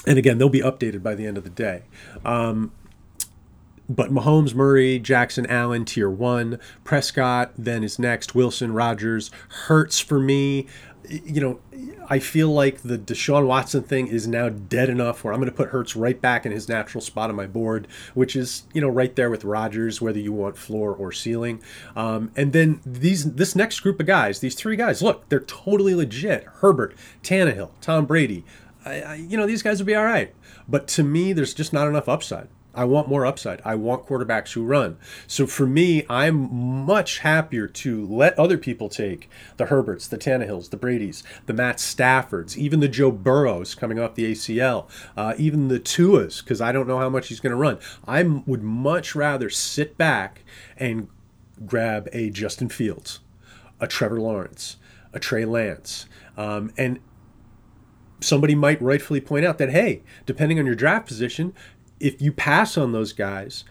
and 0.06 0.18
again, 0.18 0.38
they'll 0.38 0.48
be 0.48 0.60
updated 0.60 1.02
by 1.02 1.14
the 1.14 1.26
end 1.26 1.38
of 1.38 1.44
the 1.44 1.50
day. 1.50 1.82
Um, 2.24 2.72
but 3.88 4.10
Mahomes, 4.10 4.54
Murray, 4.54 4.98
Jackson, 4.98 5.46
Allen, 5.46 5.84
tier 5.84 6.10
one. 6.10 6.58
Prescott 6.84 7.52
then 7.56 7.84
is 7.84 7.98
next. 7.98 8.34
Wilson, 8.34 8.72
Rodgers, 8.72 9.30
Hurts 9.66 9.98
for 10.00 10.18
me. 10.18 10.66
You 11.06 11.40
know, 11.40 11.60
I 12.08 12.18
feel 12.18 12.50
like 12.50 12.80
the 12.80 12.96
Deshaun 12.96 13.46
Watson 13.46 13.82
thing 13.82 14.06
is 14.06 14.26
now 14.26 14.48
dead 14.48 14.88
enough 14.88 15.22
where 15.22 15.34
I'm 15.34 15.40
going 15.40 15.50
to 15.50 15.56
put 15.56 15.68
Hurts 15.68 15.94
right 15.96 16.18
back 16.18 16.46
in 16.46 16.52
his 16.52 16.66
natural 16.66 17.02
spot 17.02 17.28
on 17.28 17.36
my 17.36 17.46
board, 17.46 17.86
which 18.14 18.34
is 18.34 18.62
you 18.72 18.80
know 18.80 18.88
right 18.88 19.14
there 19.14 19.28
with 19.28 19.44
Rodgers, 19.44 20.00
whether 20.00 20.18
you 20.18 20.32
want 20.32 20.56
floor 20.56 20.94
or 20.94 21.12
ceiling. 21.12 21.62
Um, 21.94 22.30
and 22.36 22.54
then 22.54 22.80
these 22.86 23.34
this 23.34 23.54
next 23.54 23.80
group 23.80 24.00
of 24.00 24.06
guys, 24.06 24.40
these 24.40 24.54
three 24.54 24.76
guys, 24.76 25.02
look, 25.02 25.28
they're 25.28 25.40
totally 25.40 25.94
legit. 25.94 26.44
Herbert, 26.44 26.94
Tannehill, 27.22 27.70
Tom 27.82 28.06
Brady. 28.06 28.44
I, 28.86 29.00
I, 29.00 29.14
you 29.16 29.36
know 29.36 29.46
these 29.46 29.62
guys 29.62 29.78
will 29.78 29.86
be 29.86 29.94
all 29.94 30.04
right, 30.04 30.34
but 30.66 30.88
to 30.88 31.02
me, 31.02 31.34
there's 31.34 31.52
just 31.52 31.74
not 31.74 31.86
enough 31.86 32.08
upside. 32.08 32.48
I 32.74 32.84
want 32.84 33.08
more 33.08 33.24
upside. 33.24 33.62
I 33.64 33.74
want 33.74 34.06
quarterbacks 34.06 34.52
who 34.52 34.64
run. 34.64 34.96
So 35.26 35.46
for 35.46 35.66
me, 35.66 36.04
I'm 36.08 36.52
much 36.52 37.18
happier 37.20 37.66
to 37.68 38.06
let 38.06 38.38
other 38.38 38.58
people 38.58 38.88
take 38.88 39.28
the 39.56 39.66
Herberts, 39.66 40.08
the 40.08 40.18
Tannehills, 40.18 40.70
the 40.70 40.76
Bradys, 40.76 41.22
the 41.46 41.52
Matt 41.52 41.76
Staffords, 41.76 42.56
even 42.56 42.80
the 42.80 42.88
Joe 42.88 43.10
Burrows 43.10 43.74
coming 43.74 43.98
off 43.98 44.14
the 44.14 44.32
ACL, 44.32 44.88
uh, 45.16 45.34
even 45.38 45.68
the 45.68 45.80
Tuas, 45.80 46.42
because 46.42 46.60
I 46.60 46.72
don't 46.72 46.88
know 46.88 46.98
how 46.98 47.08
much 47.08 47.28
he's 47.28 47.40
going 47.40 47.52
to 47.52 47.56
run. 47.56 47.78
I 48.06 48.22
would 48.22 48.62
much 48.62 49.14
rather 49.14 49.50
sit 49.50 49.96
back 49.96 50.44
and 50.76 51.08
grab 51.64 52.08
a 52.12 52.30
Justin 52.30 52.68
Fields, 52.68 53.20
a 53.80 53.86
Trevor 53.86 54.20
Lawrence, 54.20 54.76
a 55.12 55.20
Trey 55.20 55.44
Lance, 55.44 56.06
um, 56.36 56.72
and 56.76 56.98
somebody 58.20 58.54
might 58.54 58.80
rightfully 58.80 59.20
point 59.20 59.44
out 59.44 59.58
that 59.58 59.70
hey, 59.70 60.02
depending 60.26 60.58
on 60.58 60.66
your 60.66 60.74
draft 60.74 61.06
position, 61.06 61.52
if 62.00 62.20
you 62.20 62.32
pass 62.32 62.76
on 62.76 62.92
those 62.92 63.12
guys, 63.12 63.64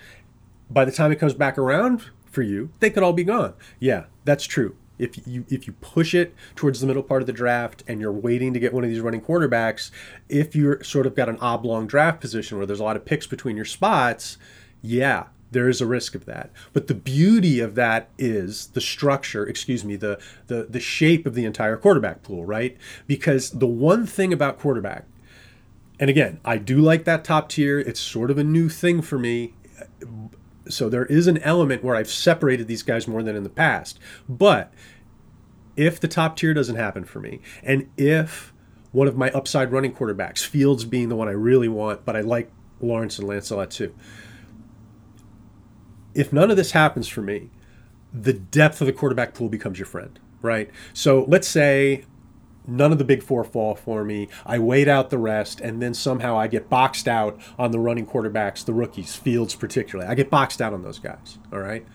by 0.70 0.86
the 0.86 0.92
time 0.92 1.12
it 1.12 1.20
comes 1.20 1.34
back 1.34 1.58
around 1.58 2.04
for 2.26 2.42
you, 2.42 2.72
they 2.80 2.90
could 2.90 3.04
all 3.04 3.14
be 3.14 3.24
gone. 3.24 3.54
Yeah, 3.80 4.06
that's 4.26 4.46
true. 4.46 4.76
If 5.00 5.28
you 5.28 5.46
if 5.50 5.66
you 5.68 5.74
push 5.74 6.14
it 6.14 6.36
towards 6.56 6.80
the 6.80 6.88
middle 6.88 7.04
part 7.04 7.22
of 7.22 7.28
the 7.28 7.34
draft 7.34 7.84
and 7.88 8.00
you're 8.00 8.12
waiting 8.12 8.54
to 8.54 8.60
get 8.60 8.74
one 8.74 8.84
of 8.84 8.90
these 8.90 9.02
running 9.02 9.22
quarterbacks, 9.22 9.92
if 10.30 10.56
you're 10.56 10.84
sort 10.84 11.08
of 11.08 11.16
got 11.16 11.30
an 11.30 11.38
oblong 11.40 11.88
draft 11.88 12.22
position 12.22 12.58
where 12.58 12.68
there's 12.68 12.80
a 12.80 12.84
lot 12.84 12.96
of 12.96 13.06
picks 13.06 13.26
between 13.26 13.56
your 13.56 13.66
spots, 13.66 14.38
yeah, 14.82 15.26
there 15.52 15.68
is 15.68 15.82
a 15.82 15.88
risk 15.88 16.14
of 16.16 16.26
that. 16.26 16.52
But 16.74 16.88
the 16.88 16.94
beauty 16.94 17.60
of 17.60 17.76
that 17.76 18.10
is 18.18 18.68
the 18.68 18.82
structure, 18.82 19.46
excuse 19.46 19.84
me, 19.84 19.96
the 19.96 20.20
the 20.48 20.68
the 20.70 20.80
shape 20.80 21.26
of 21.26 21.34
the 21.34 21.46
entire 21.46 21.78
quarterback 21.78 22.22
pool, 22.22 22.46
right? 22.46 22.78
Because 23.08 23.52
the 23.52 23.68
one 23.68 24.06
thing 24.06 24.32
about 24.32 24.60
quarterback 24.60 25.06
and 26.04 26.10
again, 26.10 26.42
I 26.44 26.58
do 26.58 26.82
like 26.82 27.06
that 27.06 27.24
top 27.24 27.48
tier. 27.48 27.80
It's 27.80 27.98
sort 27.98 28.30
of 28.30 28.38
a 28.38 28.44
new 28.44 28.68
thing 28.68 29.02
for 29.02 29.18
me. 29.18 29.54
So 30.68 30.90
there 30.90 31.06
is 31.06 31.28
an 31.28 31.38
element 31.38 31.82
where 31.82 31.96
I've 31.96 32.10
separated 32.10 32.68
these 32.68 32.84
guys 32.84 33.08
more 33.08 33.24
than 33.24 33.38
in 33.38 33.44
the 33.44 33.50
past. 33.50 34.00
But 34.28 34.74
if 35.78 36.02
the 36.02 36.10
top 36.10 36.36
tier 36.36 36.54
doesn't 36.54 36.76
happen 36.76 37.06
for 37.06 37.22
me, 37.22 37.40
and 37.64 37.90
if 37.96 38.52
one 38.92 39.08
of 39.08 39.16
my 39.16 39.32
upside 39.32 39.72
running 39.72 39.94
quarterbacks, 39.94 40.46
Fields 40.46 40.84
being 40.84 41.08
the 41.08 41.16
one 41.16 41.30
I 41.30 41.32
really 41.32 41.70
want, 41.70 42.04
but 42.04 42.18
I 42.18 42.20
like 42.20 42.52
Lawrence 42.82 43.18
and 43.18 43.26
Lance 43.26 43.50
a 43.50 43.56
lot 43.56 43.72
too. 43.72 43.96
If 46.14 46.34
none 46.34 46.52
of 46.52 46.58
this 46.58 46.72
happens 46.72 47.08
for 47.08 47.22
me, 47.22 47.50
the 48.14 48.34
depth 48.34 48.82
of 48.82 48.88
the 48.88 48.94
quarterback 48.94 49.34
pool 49.34 49.48
becomes 49.48 49.80
your 49.80 49.86
friend, 49.86 50.20
right? 50.42 50.70
So 50.92 51.24
let's 51.30 51.48
say 51.48 52.04
none 52.68 52.92
of 52.92 52.98
the 52.98 53.04
big 53.04 53.24
four 53.24 53.44
fall 53.44 53.76
for 53.76 54.04
me. 54.04 54.30
I 54.46 54.60
wait 54.60 54.88
out 54.88 55.10
the 55.10 55.18
rest, 55.18 55.60
and 55.60 55.82
then 55.82 55.94
somehow 55.94 56.38
I 56.38 56.48
get 56.48 56.70
boxed 56.70 57.08
out 57.08 57.40
on 57.58 57.72
the 57.72 57.80
running 57.80 58.06
quarterbacks, 58.06 58.64
the 58.64 58.74
rookies, 58.74 59.16
Fields 59.16 59.56
particularly. 59.56 60.10
I 60.10 60.16
get 60.16 60.30
boxed 60.30 60.62
out 60.62 60.74
on 60.74 60.82
those 60.84 61.00
guys. 61.00 61.38
All 61.52 61.60
right. 61.60 61.86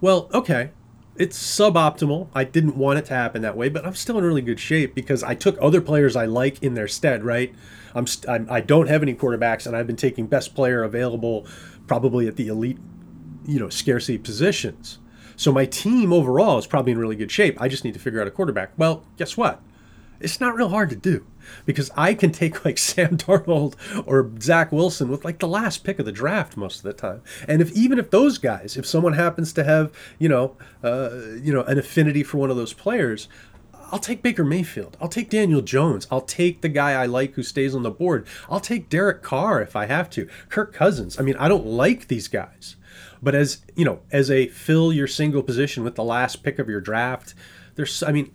Well, 0.00 0.28
okay. 0.32 0.70
It's 1.16 1.38
suboptimal. 1.38 2.28
I 2.34 2.44
didn't 2.44 2.76
want 2.76 2.98
it 2.98 3.04
to 3.06 3.14
happen 3.14 3.42
that 3.42 3.56
way, 3.56 3.68
but 3.68 3.84
I'm 3.84 3.94
still 3.94 4.16
in 4.16 4.24
really 4.24 4.40
good 4.40 4.60
shape 4.60 4.94
because 4.94 5.22
I 5.22 5.34
took 5.34 5.58
other 5.60 5.80
players 5.80 6.16
I 6.16 6.24
like 6.24 6.62
in 6.62 6.74
their 6.74 6.88
stead, 6.88 7.24
right? 7.24 7.54
I'm, 7.94 8.06
st- 8.06 8.28
I'm 8.28 8.46
I 8.50 8.60
don't 8.60 8.88
have 8.88 9.02
any 9.02 9.14
quarterbacks, 9.14 9.66
and 9.66 9.76
I've 9.76 9.86
been 9.86 9.96
taking 9.96 10.26
best 10.26 10.54
player 10.54 10.82
available, 10.82 11.46
probably 11.86 12.26
at 12.26 12.36
the 12.36 12.48
elite, 12.48 12.78
you 13.44 13.58
know, 13.58 13.68
scarcity 13.68 14.16
positions. 14.16 14.98
So 15.36 15.52
my 15.52 15.66
team 15.66 16.12
overall 16.12 16.58
is 16.58 16.66
probably 16.66 16.92
in 16.92 16.98
really 16.98 17.16
good 17.16 17.30
shape. 17.30 17.60
I 17.60 17.68
just 17.68 17.84
need 17.84 17.94
to 17.94 18.00
figure 18.00 18.20
out 18.20 18.26
a 18.26 18.30
quarterback. 18.30 18.72
Well, 18.78 19.04
guess 19.16 19.36
what? 19.36 19.60
It's 20.20 20.40
not 20.40 20.54
real 20.54 20.68
hard 20.68 20.90
to 20.90 20.96
do 20.96 21.26
because 21.64 21.90
I 21.96 22.14
can 22.14 22.32
take 22.32 22.64
like 22.64 22.78
Sam 22.90 23.16
Darnold 23.16 23.74
or 24.06 24.30
Zach 24.40 24.72
Wilson 24.72 25.08
with 25.08 25.24
like 25.24 25.38
the 25.38 25.48
last 25.48 25.84
pick 25.84 25.98
of 25.98 26.06
the 26.06 26.12
draft 26.12 26.56
most 26.56 26.78
of 26.78 26.82
the 26.84 26.92
time. 26.92 27.22
And 27.48 27.60
if 27.62 27.72
even 27.72 27.98
if 27.98 28.10
those 28.10 28.38
guys, 28.38 28.76
if 28.76 28.86
someone 28.86 29.14
happens 29.14 29.52
to 29.54 29.64
have 29.64 29.92
you 30.18 30.28
know 30.28 30.56
uh, 30.82 31.10
you 31.40 31.52
know 31.52 31.62
an 31.62 31.78
affinity 31.78 32.22
for 32.22 32.38
one 32.38 32.50
of 32.50 32.56
those 32.56 32.72
players, 32.72 33.28
I'll 33.90 33.98
take 33.98 34.22
Baker 34.22 34.44
Mayfield. 34.44 34.96
I'll 35.00 35.08
take 35.08 35.30
Daniel 35.30 35.62
Jones. 35.62 36.06
I'll 36.10 36.20
take 36.20 36.60
the 36.60 36.68
guy 36.68 36.92
I 36.92 37.06
like 37.06 37.34
who 37.34 37.42
stays 37.42 37.74
on 37.74 37.82
the 37.82 37.90
board. 37.90 38.26
I'll 38.48 38.60
take 38.60 38.88
Derek 38.88 39.22
Carr 39.22 39.60
if 39.60 39.74
I 39.74 39.86
have 39.86 40.08
to. 40.10 40.28
Kirk 40.48 40.72
Cousins. 40.72 41.18
I 41.18 41.22
mean, 41.22 41.36
I 41.36 41.48
don't 41.48 41.66
like 41.66 42.06
these 42.06 42.28
guys. 42.28 42.76
But 43.22 43.34
as, 43.34 43.62
you 43.74 43.84
know, 43.84 44.00
as 44.12 44.30
a 44.30 44.48
fill 44.48 44.92
your 44.92 45.06
single 45.06 45.42
position 45.42 45.84
with 45.84 45.96
the 45.96 46.04
last 46.04 46.42
pick 46.42 46.58
of 46.58 46.68
your 46.68 46.80
draft, 46.80 47.34
there's 47.74 48.02
I 48.02 48.12
mean, 48.12 48.32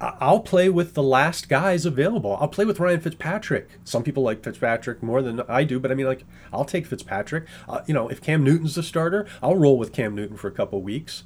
I'll 0.00 0.40
play 0.40 0.70
with 0.70 0.94
the 0.94 1.02
last 1.02 1.50
guys 1.50 1.84
available. 1.84 2.36
I'll 2.40 2.48
play 2.48 2.64
with 2.64 2.80
Ryan 2.80 3.00
Fitzpatrick. 3.00 3.68
Some 3.84 4.02
people 4.02 4.22
like 4.22 4.42
Fitzpatrick 4.42 5.02
more 5.02 5.20
than 5.20 5.40
I 5.42 5.64
do, 5.64 5.78
but 5.78 5.90
I 5.90 5.94
mean, 5.94 6.06
like, 6.06 6.24
I'll 6.52 6.64
take 6.64 6.86
Fitzpatrick. 6.86 7.46
Uh, 7.68 7.82
you 7.86 7.92
know, 7.92 8.08
if 8.08 8.22
Cam 8.22 8.42
Newton's 8.42 8.76
the 8.76 8.82
starter, 8.82 9.26
I'll 9.42 9.56
roll 9.56 9.76
with 9.76 9.92
Cam 9.92 10.14
Newton 10.14 10.38
for 10.38 10.48
a 10.48 10.52
couple 10.52 10.80
weeks. 10.80 11.24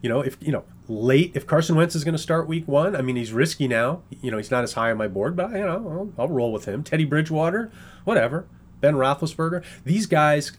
You 0.00 0.08
know, 0.08 0.20
if 0.20 0.38
you 0.40 0.52
know, 0.52 0.64
late 0.88 1.32
if 1.34 1.46
Carson 1.46 1.76
Wentz 1.76 1.94
is 1.94 2.04
going 2.04 2.14
to 2.14 2.18
start 2.18 2.48
week 2.48 2.66
one. 2.66 2.96
I 2.96 3.02
mean, 3.02 3.16
he's 3.16 3.32
risky 3.32 3.68
now. 3.68 4.02
You 4.22 4.30
know, 4.30 4.38
he's 4.38 4.50
not 4.50 4.64
as 4.64 4.72
high 4.72 4.90
on 4.90 4.96
my 4.96 5.08
board, 5.08 5.36
but 5.36 5.50
I, 5.50 5.58
you 5.58 5.66
know, 5.66 6.12
I'll, 6.18 6.24
I'll 6.24 6.28
roll 6.28 6.52
with 6.52 6.64
him. 6.64 6.82
Teddy 6.82 7.04
Bridgewater, 7.04 7.70
whatever. 8.04 8.46
Ben 8.80 8.94
Roethlisberger. 8.94 9.64
These 9.84 10.06
guys, 10.06 10.52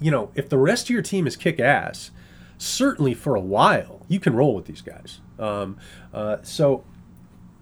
you 0.00 0.10
know, 0.10 0.30
if 0.34 0.48
the 0.48 0.58
rest 0.58 0.86
of 0.86 0.90
your 0.90 1.02
team 1.02 1.26
is 1.26 1.36
kick 1.36 1.58
ass, 1.58 2.10
certainly 2.58 3.14
for 3.14 3.34
a 3.34 3.40
while 3.40 4.04
you 4.08 4.20
can 4.20 4.34
roll 4.34 4.54
with 4.54 4.66
these 4.66 4.82
guys. 4.82 5.20
Um, 5.38 5.78
uh, 6.12 6.38
so 6.42 6.84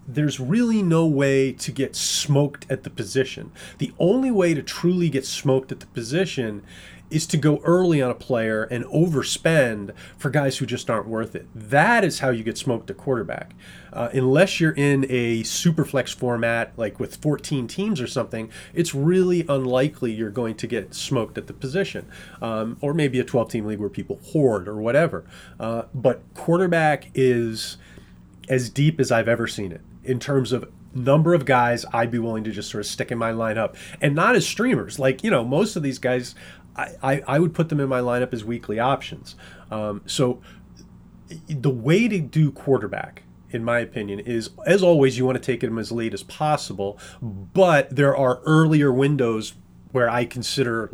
there's 0.07 0.39
really 0.39 0.81
no 0.81 1.05
way 1.05 1.51
to 1.53 1.71
get 1.71 1.95
smoked 1.95 2.65
at 2.69 2.83
the 2.83 2.89
position. 2.89 3.51
The 3.77 3.93
only 3.99 4.31
way 4.31 4.53
to 4.53 4.61
truly 4.61 5.09
get 5.09 5.25
smoked 5.25 5.71
at 5.71 5.79
the 5.79 5.85
position 5.87 6.63
is 7.13 7.25
to 7.27 7.37
go 7.37 7.61
early 7.63 8.01
on 8.01 8.09
a 8.09 8.15
player 8.15 8.63
and 8.63 8.85
overspend 8.85 9.93
for 10.17 10.29
guys 10.29 10.57
who 10.57 10.65
just 10.65 10.89
aren't 10.89 11.07
worth 11.07 11.35
it. 11.35 11.47
That 11.53 12.03
is 12.03 12.19
how 12.19 12.29
you 12.29 12.43
get 12.43 12.57
smoked 12.57 12.89
at 12.89 12.97
quarterback. 12.97 13.53
Uh, 13.91 14.09
unless 14.13 14.59
you're 14.59 14.73
in 14.73 15.05
a 15.09 15.43
super 15.43 15.85
flex 15.85 16.11
format, 16.11 16.73
like 16.77 16.99
with 16.99 17.15
14 17.17 17.67
teams 17.67 18.01
or 18.01 18.07
something, 18.07 18.49
it's 18.73 18.95
really 18.95 19.45
unlikely 19.47 20.11
you're 20.11 20.31
going 20.31 20.55
to 20.55 20.67
get 20.67 20.95
smoked 20.95 21.37
at 21.37 21.47
the 21.47 21.53
position. 21.53 22.07
Um, 22.41 22.77
or 22.81 22.93
maybe 22.93 23.19
a 23.19 23.23
12 23.23 23.49
team 23.51 23.65
league 23.65 23.79
where 23.79 23.89
people 23.89 24.19
hoard 24.31 24.67
or 24.67 24.77
whatever. 24.77 25.25
Uh, 25.59 25.83
but 25.93 26.21
quarterback 26.33 27.11
is 27.13 27.77
as 28.49 28.69
deep 28.69 28.99
as 28.99 29.11
I've 29.11 29.27
ever 29.27 29.47
seen 29.47 29.71
it 29.71 29.81
in 30.03 30.19
terms 30.19 30.51
of 30.51 30.69
number 30.95 31.33
of 31.33 31.45
guys 31.45 31.85
I'd 31.91 32.11
be 32.11 32.19
willing 32.19 32.43
to 32.43 32.51
just 32.51 32.69
sort 32.69 32.81
of 32.81 32.85
stick 32.85 33.11
in 33.11 33.17
my 33.17 33.31
lineup 33.31 33.75
and 34.01 34.15
not 34.15 34.35
as 34.35 34.45
streamers. 34.45 34.99
Like, 34.99 35.23
you 35.23 35.31
know, 35.31 35.43
most 35.43 35.75
of 35.75 35.83
these 35.83 35.99
guys, 35.99 36.35
I, 36.75 37.21
I, 37.27 37.39
would 37.39 37.53
put 37.53 37.69
them 37.69 37.79
in 37.79 37.87
my 37.87 37.99
lineup 37.99 38.33
as 38.33 38.43
weekly 38.43 38.79
options. 38.79 39.35
Um, 39.69 40.01
so 40.05 40.41
the 41.47 41.69
way 41.69 42.07
to 42.07 42.19
do 42.19 42.51
quarterback, 42.51 43.23
in 43.51 43.63
my 43.63 43.79
opinion, 43.79 44.19
is 44.19 44.49
as 44.65 44.81
always, 44.81 45.17
you 45.17 45.25
want 45.25 45.35
to 45.37 45.43
take 45.43 45.61
them 45.61 45.77
as 45.77 45.91
late 45.91 46.13
as 46.13 46.23
possible, 46.23 46.97
but 47.21 47.95
there 47.95 48.15
are 48.15 48.41
earlier 48.45 48.91
windows 48.91 49.53
where 49.91 50.09
I 50.09 50.25
consider 50.25 50.91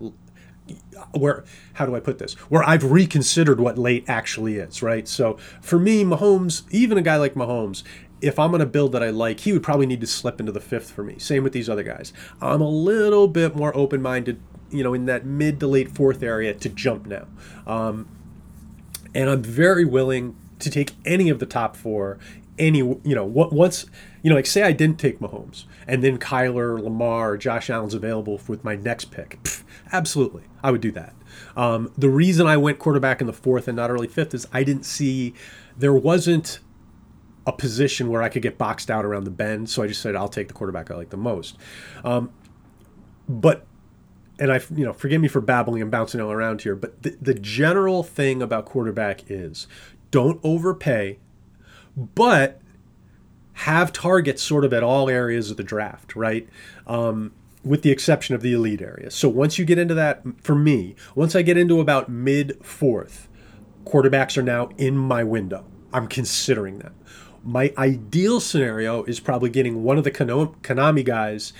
where 1.11 1.43
how 1.73 1.85
do 1.85 1.95
I 1.95 1.99
put 1.99 2.19
this? 2.19 2.33
Where 2.49 2.63
I've 2.63 2.83
reconsidered 2.83 3.59
what 3.59 3.77
late 3.77 4.05
actually 4.07 4.57
is, 4.57 4.83
right? 4.83 5.07
So 5.07 5.37
for 5.61 5.79
me, 5.79 6.03
Mahomes, 6.03 6.63
even 6.71 6.97
a 6.97 7.01
guy 7.01 7.15
like 7.15 7.33
Mahomes, 7.33 7.83
if 8.21 8.37
I'm 8.37 8.51
going 8.51 8.59
to 8.59 8.65
build 8.65 8.91
that 8.91 9.01
I 9.01 9.09
like, 9.09 9.39
he 9.41 9.53
would 9.53 9.63
probably 9.63 9.85
need 9.85 10.01
to 10.01 10.07
slip 10.07 10.39
into 10.39 10.51
the 10.51 10.59
fifth 10.59 10.91
for 10.91 11.03
me. 11.03 11.17
Same 11.19 11.43
with 11.43 11.53
these 11.53 11.69
other 11.69 11.83
guys. 11.83 12.13
I'm 12.41 12.61
a 12.61 12.69
little 12.69 13.27
bit 13.27 13.55
more 13.55 13.75
open 13.75 14.01
minded, 14.01 14.41
you 14.71 14.83
know, 14.83 14.93
in 14.93 15.05
that 15.05 15.25
mid 15.25 15.59
to 15.59 15.67
late 15.67 15.89
fourth 15.89 16.23
area 16.23 16.53
to 16.53 16.69
jump 16.69 17.05
now. 17.05 17.27
Um, 17.65 18.07
and 19.13 19.29
I'm 19.29 19.41
very 19.41 19.85
willing 19.85 20.35
to 20.59 20.69
take 20.69 20.91
any 21.05 21.29
of 21.29 21.39
the 21.39 21.45
top 21.45 21.75
four. 21.75 22.19
Any, 22.57 22.79
you 22.79 22.99
know, 23.03 23.23
once, 23.23 23.85
you 24.21 24.29
know, 24.29 24.35
like 24.35 24.45
say 24.45 24.63
I 24.63 24.73
didn't 24.73 24.99
take 24.99 25.19
Mahomes 25.19 25.63
and 25.87 26.03
then 26.03 26.17
Kyler, 26.17 26.81
Lamar, 26.81 27.37
Josh 27.37 27.69
Allen's 27.69 27.93
available 27.93 28.41
with 28.47 28.65
my 28.65 28.75
next 28.75 29.05
pick. 29.11 29.41
Pff, 29.43 29.63
absolutely. 29.93 30.43
I 30.61 30.71
would 30.71 30.81
do 30.81 30.91
that. 30.91 31.15
Um, 31.55 31.93
the 31.97 32.09
reason 32.09 32.47
I 32.47 32.57
went 32.57 32.77
quarterback 32.77 33.21
in 33.21 33.27
the 33.27 33.33
fourth 33.33 33.69
and 33.69 33.77
not 33.77 33.89
early 33.89 34.07
fifth 34.07 34.33
is 34.33 34.45
I 34.51 34.63
didn't 34.63 34.83
see, 34.83 35.33
there 35.77 35.93
wasn't 35.93 36.59
a 37.47 37.53
position 37.53 38.09
where 38.09 38.21
I 38.21 38.27
could 38.27 38.41
get 38.41 38.57
boxed 38.57 38.91
out 38.91 39.05
around 39.05 39.23
the 39.23 39.31
bend. 39.31 39.69
So 39.69 39.81
I 39.81 39.87
just 39.87 40.01
said 40.01 40.15
I'll 40.15 40.27
take 40.27 40.49
the 40.49 40.53
quarterback 40.53 40.91
I 40.91 40.95
like 40.95 41.11
the 41.11 41.17
most. 41.17 41.57
Um, 42.03 42.31
but 43.29 43.65
and 44.39 44.51
I 44.51 44.61
you 44.75 44.85
know 44.85 44.93
forgive 44.93 45.21
me 45.21 45.27
for 45.27 45.41
babbling 45.41 45.81
and 45.81 45.91
bouncing 45.91 46.21
all 46.21 46.31
around 46.31 46.61
here, 46.61 46.75
but 46.75 47.03
the, 47.03 47.17
the 47.21 47.33
general 47.33 48.03
thing 48.03 48.41
about 48.41 48.65
quarterback 48.65 49.29
is 49.29 49.67
don't 50.11 50.39
overpay, 50.43 51.19
but 51.95 52.61
have 53.53 53.91
targets 53.91 54.41
sort 54.41 54.65
of 54.65 54.73
at 54.73 54.83
all 54.83 55.09
areas 55.09 55.51
of 55.51 55.57
the 55.57 55.63
draft, 55.63 56.15
right? 56.15 56.47
Um, 56.87 57.33
with 57.63 57.81
the 57.81 57.91
exception 57.91 58.33
of 58.33 58.41
the 58.41 58.53
elite 58.53 58.81
area. 58.81 59.11
So 59.11 59.27
once 59.27 59.59
you 59.59 59.65
get 59.65 59.77
into 59.77 59.93
that, 59.93 60.23
for 60.41 60.55
me, 60.55 60.95
once 61.13 61.35
I 61.35 61.41
get 61.41 61.57
into 61.57 61.81
about 61.81 62.07
mid 62.07 62.57
fourth, 62.65 63.27
quarterbacks 63.83 64.37
are 64.37 64.43
now 64.43 64.69
in 64.77 64.97
my 64.97 65.23
window. 65.25 65.65
I'm 65.91 66.07
considering 66.07 66.79
them 66.79 66.95
my 67.43 67.73
ideal 67.77 68.39
scenario 68.39 69.03
is 69.03 69.19
probably 69.19 69.49
getting 69.49 69.83
one 69.83 69.97
of 69.97 70.03
the 70.03 70.11
Konami 70.11 71.03
guys, 71.03 71.53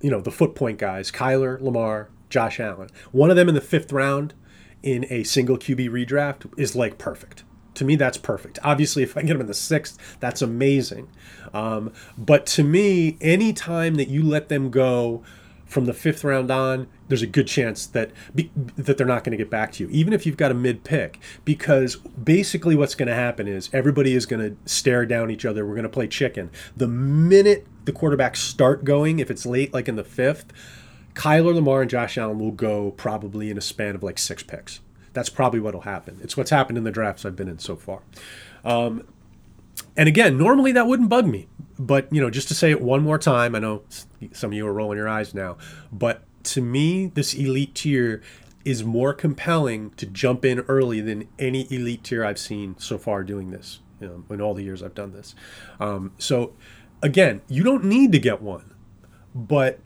you 0.00 0.10
know, 0.10 0.20
the 0.20 0.30
foot 0.30 0.54
point 0.54 0.78
guys, 0.78 1.10
Kyler, 1.10 1.60
Lamar, 1.60 2.10
Josh 2.30 2.60
Allen. 2.60 2.90
One 3.12 3.30
of 3.30 3.36
them 3.36 3.48
in 3.48 3.54
the 3.54 3.60
fifth 3.60 3.92
round 3.92 4.34
in 4.82 5.06
a 5.10 5.24
single 5.24 5.58
QB 5.58 5.90
redraft 5.90 6.52
is 6.58 6.76
like 6.76 6.98
perfect. 6.98 7.44
To 7.74 7.84
me, 7.84 7.96
that's 7.96 8.18
perfect. 8.18 8.58
Obviously, 8.64 9.02
if 9.02 9.16
I 9.16 9.22
get 9.22 9.34
them 9.34 9.40
in 9.40 9.46
the 9.46 9.54
sixth, 9.54 10.16
that's 10.20 10.42
amazing. 10.42 11.08
Um, 11.54 11.92
but 12.16 12.44
to 12.46 12.64
me, 12.64 13.16
any 13.20 13.52
time 13.52 13.94
that 13.96 14.08
you 14.08 14.22
let 14.22 14.48
them 14.48 14.70
go 14.70 15.22
from 15.64 15.84
the 15.84 15.92
fifth 15.92 16.24
round 16.24 16.50
on, 16.50 16.88
there's 17.08 17.22
a 17.22 17.26
good 17.26 17.46
chance 17.46 17.86
that 17.86 18.10
be, 18.34 18.50
that 18.76 18.96
they're 18.96 19.06
not 19.06 19.22
going 19.22 19.32
to 19.32 19.36
get 19.36 19.50
back 19.50 19.70
to 19.72 19.84
you, 19.84 19.90
even 19.90 20.12
if 20.12 20.26
you've 20.26 20.36
got 20.36 20.50
a 20.50 20.54
mid 20.54 20.82
pick, 20.82 21.20
because 21.44 21.96
basically 21.96 22.74
what's 22.74 22.94
going 22.94 23.08
to 23.08 23.14
happen 23.14 23.46
is 23.46 23.68
everybody 23.72 24.14
is 24.14 24.26
going 24.26 24.42
to 24.42 24.56
stare 24.68 25.04
down 25.06 25.30
each 25.30 25.44
other. 25.44 25.64
We're 25.66 25.74
going 25.74 25.82
to 25.84 25.88
play 25.88 26.08
chicken. 26.08 26.50
The 26.76 26.88
minute 26.88 27.66
the 27.88 27.98
quarterbacks 27.98 28.36
start 28.36 28.84
going, 28.84 29.18
if 29.18 29.30
it's 29.30 29.46
late, 29.46 29.72
like 29.72 29.88
in 29.88 29.96
the 29.96 30.04
fifth, 30.04 30.52
Kyler 31.14 31.54
Lamar 31.54 31.80
and 31.80 31.90
Josh 31.90 32.18
Allen 32.18 32.38
will 32.38 32.52
go 32.52 32.90
probably 32.92 33.50
in 33.50 33.56
a 33.56 33.62
span 33.62 33.94
of 33.94 34.02
like 34.02 34.18
six 34.18 34.42
picks. 34.42 34.80
That's 35.14 35.30
probably 35.30 35.58
what'll 35.58 35.80
happen. 35.80 36.18
It's 36.22 36.36
what's 36.36 36.50
happened 36.50 36.76
in 36.76 36.84
the 36.84 36.90
drafts 36.90 37.24
I've 37.24 37.34
been 37.34 37.48
in 37.48 37.58
so 37.58 37.76
far. 37.76 38.02
Um, 38.62 39.08
and 39.96 40.06
again, 40.06 40.36
normally 40.36 40.70
that 40.72 40.86
wouldn't 40.86 41.08
bug 41.08 41.26
me, 41.26 41.48
but 41.78 42.12
you 42.12 42.20
know, 42.20 42.28
just 42.28 42.46
to 42.48 42.54
say 42.54 42.70
it 42.70 42.82
one 42.82 43.02
more 43.02 43.18
time, 43.18 43.54
I 43.54 43.58
know 43.58 43.82
some 44.32 44.50
of 44.50 44.54
you 44.54 44.66
are 44.66 44.72
rolling 44.72 44.98
your 44.98 45.08
eyes 45.08 45.34
now, 45.34 45.56
but 45.90 46.22
to 46.44 46.60
me, 46.60 47.06
this 47.06 47.32
elite 47.32 47.74
tier 47.74 48.20
is 48.66 48.84
more 48.84 49.14
compelling 49.14 49.90
to 49.92 50.04
jump 50.04 50.44
in 50.44 50.60
early 50.60 51.00
than 51.00 51.26
any 51.38 51.66
elite 51.72 52.04
tier 52.04 52.22
I've 52.22 52.38
seen 52.38 52.76
so 52.78 52.98
far 52.98 53.24
doing 53.24 53.50
this 53.50 53.80
you 54.00 54.08
know, 54.08 54.34
in 54.34 54.40
all 54.40 54.54
the 54.54 54.62
years 54.62 54.82
I've 54.82 54.94
done 54.94 55.12
this. 55.12 55.34
Um, 55.80 56.12
so 56.18 56.52
again, 57.02 57.42
you 57.48 57.62
don't 57.62 57.84
need 57.84 58.12
to 58.12 58.18
get 58.18 58.42
one, 58.42 58.74
but 59.34 59.80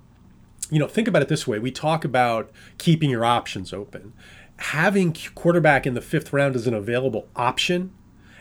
you 0.71 0.79
know, 0.79 0.89
think 0.89 1.09
about 1.09 1.23
it 1.23 1.29
this 1.29 1.47
way: 1.47 1.59
we 1.59 1.71
talk 1.71 2.05
about 2.05 2.51
keeping 2.79 3.11
your 3.11 3.25
options 3.25 3.73
open. 3.73 4.13
Having 4.57 5.17
quarterback 5.35 5.87
in 5.87 5.95
the 5.95 6.01
fifth 6.01 6.33
round 6.33 6.55
as 6.55 6.67
an 6.67 6.75
available 6.75 7.27
option 7.35 7.93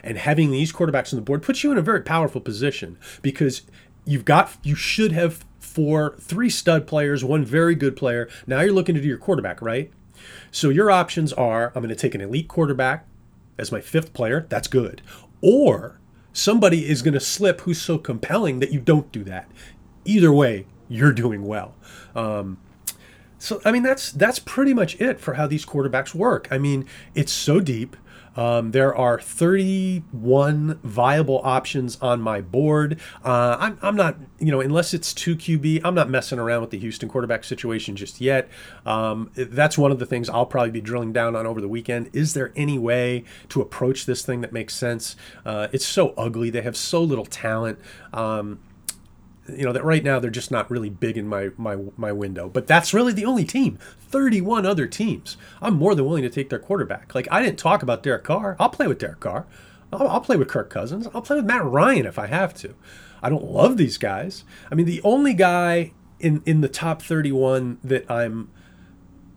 and 0.03 0.17
having 0.17 0.51
these 0.51 0.71
quarterbacks 0.71 1.13
on 1.13 1.17
the 1.17 1.23
board 1.23 1.41
puts 1.43 1.63
you 1.63 1.71
in 1.71 1.77
a 1.77 1.81
very 1.81 2.01
powerful 2.01 2.41
position 2.41 2.97
because 3.21 3.63
you've 4.05 4.25
got 4.25 4.57
you 4.63 4.75
should 4.75 5.11
have 5.11 5.45
four 5.59 6.15
three 6.19 6.49
stud 6.49 6.87
players 6.87 7.23
one 7.23 7.45
very 7.45 7.75
good 7.75 7.95
player. 7.95 8.29
Now 8.47 8.61
you're 8.61 8.73
looking 8.73 8.95
to 8.95 9.01
do 9.01 9.07
your 9.07 9.17
quarterback 9.17 9.61
right? 9.61 9.91
So 10.51 10.69
your 10.69 10.91
options 10.91 11.33
are 11.33 11.71
i'm 11.75 11.81
going 11.81 11.89
to 11.89 11.95
take 11.95 12.15
an 12.15 12.21
elite 12.21 12.47
quarterback 12.47 13.05
as 13.57 13.71
my 13.71 13.81
fifth 13.81 14.13
player 14.13 14.45
that's 14.49 14.67
good. 14.67 15.01
Or 15.41 15.99
somebody 16.33 16.89
is 16.89 17.01
going 17.01 17.13
to 17.13 17.19
slip 17.19 17.61
who's 17.61 17.81
so 17.81 17.97
compelling 17.97 18.59
that 18.59 18.71
you 18.71 18.79
don't 18.79 19.11
do 19.11 19.23
that. 19.23 19.49
Either 20.05 20.31
way 20.31 20.65
you're 20.87 21.13
doing 21.13 21.45
well. 21.45 21.75
Um, 22.15 22.57
so 23.37 23.59
i 23.65 23.71
mean 23.71 23.81
that's 23.81 24.11
that's 24.11 24.37
pretty 24.37 24.71
much 24.71 25.01
it 25.01 25.19
for 25.19 25.33
how 25.33 25.47
these 25.47 25.65
quarterbacks 25.65 26.13
work. 26.13 26.47
I 26.51 26.57
mean 26.57 26.85
it's 27.15 27.31
so 27.31 27.59
deep 27.59 27.95
um, 28.35 28.71
there 28.71 28.95
are 28.95 29.19
31 29.19 30.79
viable 30.83 31.41
options 31.43 31.97
on 32.01 32.21
my 32.21 32.41
board. 32.41 32.99
Uh, 33.23 33.57
I'm, 33.59 33.79
I'm 33.81 33.95
not, 33.95 34.17
you 34.39 34.51
know, 34.51 34.61
unless 34.61 34.93
it's 34.93 35.13
2 35.13 35.35
QB, 35.35 35.81
I'm 35.83 35.95
not 35.95 36.09
messing 36.09 36.39
around 36.39 36.61
with 36.61 36.69
the 36.69 36.79
Houston 36.79 37.09
quarterback 37.09 37.43
situation 37.43 37.95
just 37.95 38.21
yet. 38.21 38.49
Um, 38.85 39.31
that's 39.35 39.77
one 39.77 39.91
of 39.91 39.99
the 39.99 40.05
things 40.05 40.29
I'll 40.29 40.45
probably 40.45 40.71
be 40.71 40.81
drilling 40.81 41.13
down 41.13 41.35
on 41.35 41.45
over 41.45 41.59
the 41.59 41.67
weekend. 41.67 42.09
Is 42.13 42.33
there 42.33 42.53
any 42.55 42.79
way 42.79 43.25
to 43.49 43.61
approach 43.61 44.05
this 44.05 44.25
thing 44.25 44.41
that 44.41 44.53
makes 44.53 44.73
sense? 44.73 45.15
Uh, 45.45 45.67
it's 45.71 45.85
so 45.85 46.13
ugly. 46.17 46.49
They 46.49 46.61
have 46.61 46.77
so 46.77 47.03
little 47.03 47.25
talent. 47.25 47.79
Um, 48.13 48.59
you 49.49 49.65
know 49.65 49.73
that 49.73 49.83
right 49.83 50.03
now 50.03 50.19
they're 50.19 50.29
just 50.29 50.51
not 50.51 50.69
really 50.69 50.89
big 50.89 51.17
in 51.17 51.27
my 51.27 51.49
my 51.57 51.77
my 51.97 52.11
window. 52.11 52.49
But 52.49 52.67
that's 52.67 52.93
really 52.93 53.13
the 53.13 53.25
only 53.25 53.45
team. 53.45 53.77
31 54.09 54.65
other 54.65 54.87
teams. 54.87 55.37
I'm 55.61 55.75
more 55.75 55.95
than 55.95 56.05
willing 56.05 56.23
to 56.23 56.29
take 56.29 56.49
their 56.49 56.59
quarterback. 56.59 57.15
Like 57.15 57.27
I 57.31 57.41
didn't 57.41 57.59
talk 57.59 57.83
about 57.83 58.03
Derek 58.03 58.23
Carr. 58.23 58.55
I'll 58.59 58.69
play 58.69 58.87
with 58.87 58.99
Derek 58.99 59.19
Carr. 59.19 59.47
I'll, 59.91 60.07
I'll 60.07 60.21
play 60.21 60.37
with 60.37 60.47
Kirk 60.47 60.69
Cousins. 60.69 61.07
I'll 61.13 61.21
play 61.21 61.35
with 61.35 61.45
Matt 61.45 61.65
Ryan 61.65 62.05
if 62.05 62.17
I 62.17 62.27
have 62.27 62.53
to. 62.55 62.75
I 63.21 63.29
don't 63.29 63.43
love 63.43 63.77
these 63.77 63.97
guys. 63.97 64.43
I 64.71 64.75
mean, 64.75 64.85
the 64.85 65.01
only 65.03 65.33
guy 65.33 65.93
in 66.19 66.41
in 66.45 66.61
the 66.61 66.69
top 66.69 67.01
31 67.01 67.79
that 67.83 68.09
I'm 68.09 68.49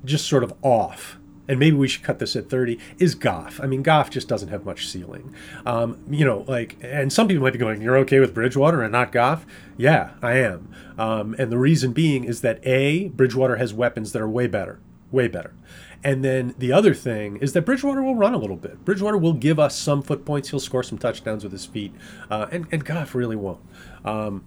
just 0.04 0.26
sort 0.26 0.44
of 0.44 0.52
off 0.62 1.18
and 1.48 1.59
maybe 1.59 1.76
we 1.76 1.88
should 1.88 2.02
cut 2.02 2.18
this 2.18 2.37
at 2.37 2.48
30, 2.48 2.78
is 2.98 3.14
Goff. 3.14 3.61
I 3.62 3.66
mean, 3.66 3.83
Goff 3.83 4.11
just 4.11 4.28
doesn't 4.28 4.48
have 4.48 4.64
much 4.64 4.87
ceiling. 4.87 5.35
Um, 5.66 5.98
you 6.11 6.24
know, 6.24 6.44
like, 6.48 6.76
and 6.83 7.12
some 7.12 7.28
people 7.28 7.42
might 7.42 7.52
be 7.52 7.59
going, 7.59 7.83
you're 7.83 7.98
okay 7.98 8.20
with 8.20 8.35
Bridgewater 8.35 8.83
and 8.83 8.92
not 8.92 9.12
Goff? 9.12 9.46
Yeah, 9.76 10.12
I 10.22 10.38
am. 10.38 10.72
Um, 10.98 11.35
and 11.38 11.50
the 11.50 11.59
reason 11.59 11.92
being 11.92 12.24
is 12.24 12.40
that 12.40 12.64
A, 12.66 13.09
Bridgewater 13.09 13.57
has 13.57 13.74
weapons 13.74 14.12
that 14.12 14.22
are 14.22 14.28
way 14.28 14.46
better, 14.46 14.80
way 15.11 15.28
better. 15.28 15.52
And 16.04 16.22
then 16.22 16.54
the 16.59 16.70
other 16.70 16.92
thing 16.92 17.38
is 17.38 17.54
that 17.54 17.62
Bridgewater 17.62 18.02
will 18.02 18.14
run 18.14 18.35
a 18.35 18.38
little 18.38 18.57
bit. 18.57 18.85
Bridgewater 18.85 19.16
will 19.16 19.33
give 19.33 19.59
us 19.59 19.74
some 19.74 20.02
foot 20.02 20.26
points. 20.26 20.50
He'll 20.50 20.61
score 20.61 20.83
some 20.83 20.98
touchdowns 20.98 21.42
with 21.42 21.52
his 21.52 21.64
feet, 21.64 21.94
uh, 22.30 22.46
and 22.52 22.66
and 22.70 22.85
Goff 22.85 23.14
really 23.14 23.37
won't. 23.37 23.61
Um, 24.04 24.44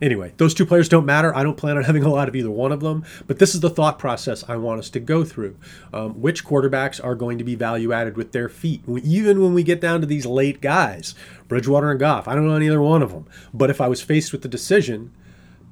Anyway, 0.00 0.32
those 0.36 0.54
two 0.54 0.64
players 0.64 0.88
don't 0.88 1.04
matter. 1.04 1.34
I 1.34 1.42
don't 1.42 1.56
plan 1.56 1.76
on 1.76 1.84
having 1.84 2.04
a 2.04 2.08
lot 2.08 2.28
of 2.28 2.36
either 2.36 2.50
one 2.50 2.70
of 2.70 2.80
them, 2.80 3.04
but 3.26 3.38
this 3.38 3.54
is 3.54 3.60
the 3.60 3.70
thought 3.70 3.98
process 3.98 4.44
I 4.48 4.56
want 4.56 4.78
us 4.78 4.90
to 4.90 5.00
go 5.00 5.24
through. 5.24 5.56
Um, 5.92 6.20
which 6.20 6.44
quarterbacks 6.44 7.02
are 7.02 7.14
going 7.14 7.38
to 7.38 7.44
be 7.44 7.56
value 7.56 7.92
added 7.92 8.16
with 8.16 8.32
their 8.32 8.48
feet? 8.48 8.82
Even 8.88 9.42
when 9.42 9.54
we 9.54 9.62
get 9.62 9.80
down 9.80 10.00
to 10.00 10.06
these 10.06 10.26
late 10.26 10.60
guys, 10.60 11.14
Bridgewater 11.48 11.90
and 11.90 11.98
Goff, 11.98 12.28
I 12.28 12.34
don't 12.34 12.46
know 12.46 12.54
any 12.54 12.68
other 12.68 12.80
one 12.80 13.02
of 13.02 13.10
them. 13.10 13.26
But 13.52 13.70
if 13.70 13.80
I 13.80 13.88
was 13.88 14.00
faced 14.00 14.30
with 14.30 14.42
the 14.42 14.48
decision, 14.48 15.12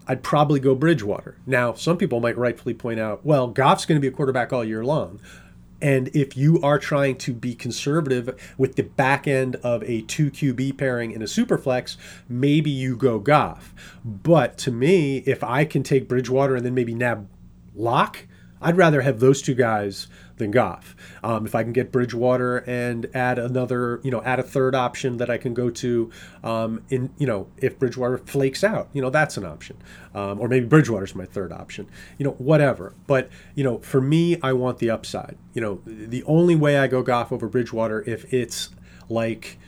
I'd 0.09 0.23
probably 0.23 0.61
go 0.61 0.75
Bridgewater. 0.75 1.37
Now, 1.47 1.75
some 1.75 1.97
people 1.97 2.21
might 2.21 2.39
rightfully 2.39 2.75
point 2.75 3.01
out, 3.01 3.25
well, 3.25 3.49
Goff's 3.49 3.87
going 3.87 4.01
to 4.01 4.01
be 4.01 4.13
a 4.13 4.17
quarterback 4.17 4.53
all 4.53 4.65
year 4.65 4.85
long. 4.85 5.21
And 5.81 6.09
if 6.15 6.37
you 6.37 6.61
are 6.63 6.79
trying 6.79 7.17
to 7.19 7.33
be 7.33 7.55
conservative 7.55 8.39
with 8.57 8.77
the 8.77 8.83
back 8.83 9.27
end 9.27 9.57
of 9.57 9.83
a 9.85 10.03
two 10.03 10.31
QB 10.31 10.79
pairing 10.79 11.13
in 11.13 11.23
a 11.23 11.27
super 11.27 11.59
flex, 11.59 11.97
maybe 12.29 12.71
you 12.71 12.97
go 12.97 13.19
Goff. 13.19 13.75
But 14.05 14.57
to 14.59 14.71
me, 14.71 15.19
if 15.19 15.45
I 15.45 15.65
can 15.65 15.83
take 15.83 16.09
Bridgewater 16.09 16.57
and 16.57 16.65
then 16.65 16.75
maybe 16.75 16.95
nab 16.95 17.29
Lock, 17.75 18.27
I'd 18.67 18.77
rather 18.77 19.03
have 19.03 19.21
those 19.21 19.43
two 19.43 19.55
guys 19.55 20.09
than 20.39 20.51
Goff. 20.51 20.97
Um, 21.23 21.47
if 21.47 21.55
I 21.55 21.63
can 21.63 21.73
get 21.73 21.93
Bridgewater 21.93 22.59
and 22.67 23.07
add 23.15 23.39
another, 23.39 24.01
you 24.03 24.11
know, 24.11 24.21
add 24.25 24.41
a 24.41 24.43
third 24.43 24.75
option 24.75 25.19
that 25.19 25.31
I 25.31 25.39
can 25.39 25.55
go 25.55 25.71
to, 25.71 26.11
um, 26.43 26.83
in 26.91 27.11
you 27.17 27.29
know, 27.29 27.47
if 27.59 27.79
Bridgewater 27.79 28.19
flakes 28.19 28.65
out, 28.65 28.89
you 28.93 29.01
know, 29.01 29.09
that's 29.09 29.37
an 29.37 29.45
option, 29.45 29.77
um, 30.17 30.41
or 30.41 30.49
maybe 30.49 30.67
Bridgewater's 30.67 31.15
my 31.15 31.27
third 31.27 31.53
option, 31.53 31.89
you 32.19 32.25
know, 32.25 32.33
whatever. 32.33 32.93
But 33.07 33.31
you 33.55 33.63
know, 33.63 33.79
for 33.79 34.01
me, 34.01 34.37
I 34.43 34.53
want 34.53 34.81
the 34.81 34.91
upside. 34.91 35.39
You 35.55 35.61
know, 35.61 35.81
the 35.87 36.25
only 36.25 36.57
way 36.57 36.77
I 36.77 36.89
go 36.89 37.03
Goff 37.03 37.31
over 37.31 37.49
Bridgewater 37.49 38.03
if 38.05 38.35
it's 38.35 38.71
like. 39.09 39.59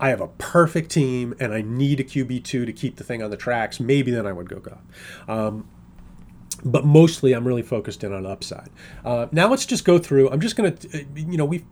I 0.00 0.08
have 0.08 0.20
a 0.20 0.26
perfect 0.26 0.90
team 0.90 1.34
and 1.38 1.54
I 1.54 1.62
need 1.62 2.00
a 2.00 2.04
QB2 2.04 2.44
to 2.44 2.72
keep 2.72 2.96
the 2.96 3.04
thing 3.04 3.22
on 3.22 3.30
the 3.30 3.36
tracks, 3.36 3.78
maybe 3.78 4.10
then 4.10 4.26
I 4.26 4.32
would 4.32 4.48
go 4.48 4.58
Goff. 4.58 4.82
Um, 5.28 5.68
but 6.64 6.84
mostly 6.84 7.32
I'm 7.32 7.46
really 7.46 7.62
focused 7.62 8.04
in 8.04 8.12
on 8.12 8.26
upside. 8.26 8.70
Uh, 9.04 9.26
now 9.32 9.48
let's 9.48 9.66
just 9.66 9.84
go 9.84 9.98
through. 9.98 10.30
I'm 10.30 10.40
just 10.40 10.56
going 10.56 10.74
to, 10.74 11.06
you 11.14 11.36
know, 11.36 11.44
we've 11.44 11.64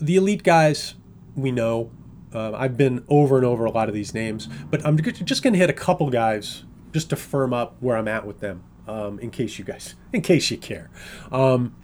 the 0.00 0.16
elite 0.16 0.42
guys 0.42 0.94
we 1.36 1.52
know. 1.52 1.90
Uh, 2.32 2.52
I've 2.52 2.76
been 2.76 3.04
over 3.08 3.36
and 3.36 3.44
over 3.44 3.64
a 3.64 3.70
lot 3.70 3.88
of 3.88 3.94
these 3.94 4.14
names, 4.14 4.48
but 4.70 4.84
I'm 4.86 4.96
just 5.02 5.42
going 5.42 5.52
to 5.52 5.58
hit 5.58 5.68
a 5.70 5.74
couple 5.74 6.10
guys 6.10 6.64
just 6.92 7.10
to 7.10 7.16
firm 7.16 7.52
up 7.52 7.76
where 7.80 7.96
I'm 7.96 8.08
at 8.08 8.24
with 8.26 8.40
them, 8.40 8.62
um, 8.86 9.18
in 9.18 9.30
case 9.30 9.58
you 9.58 9.64
guys, 9.64 9.96
in 10.12 10.22
case 10.22 10.50
you 10.50 10.56
care. 10.56 10.90
Um, 11.32 11.74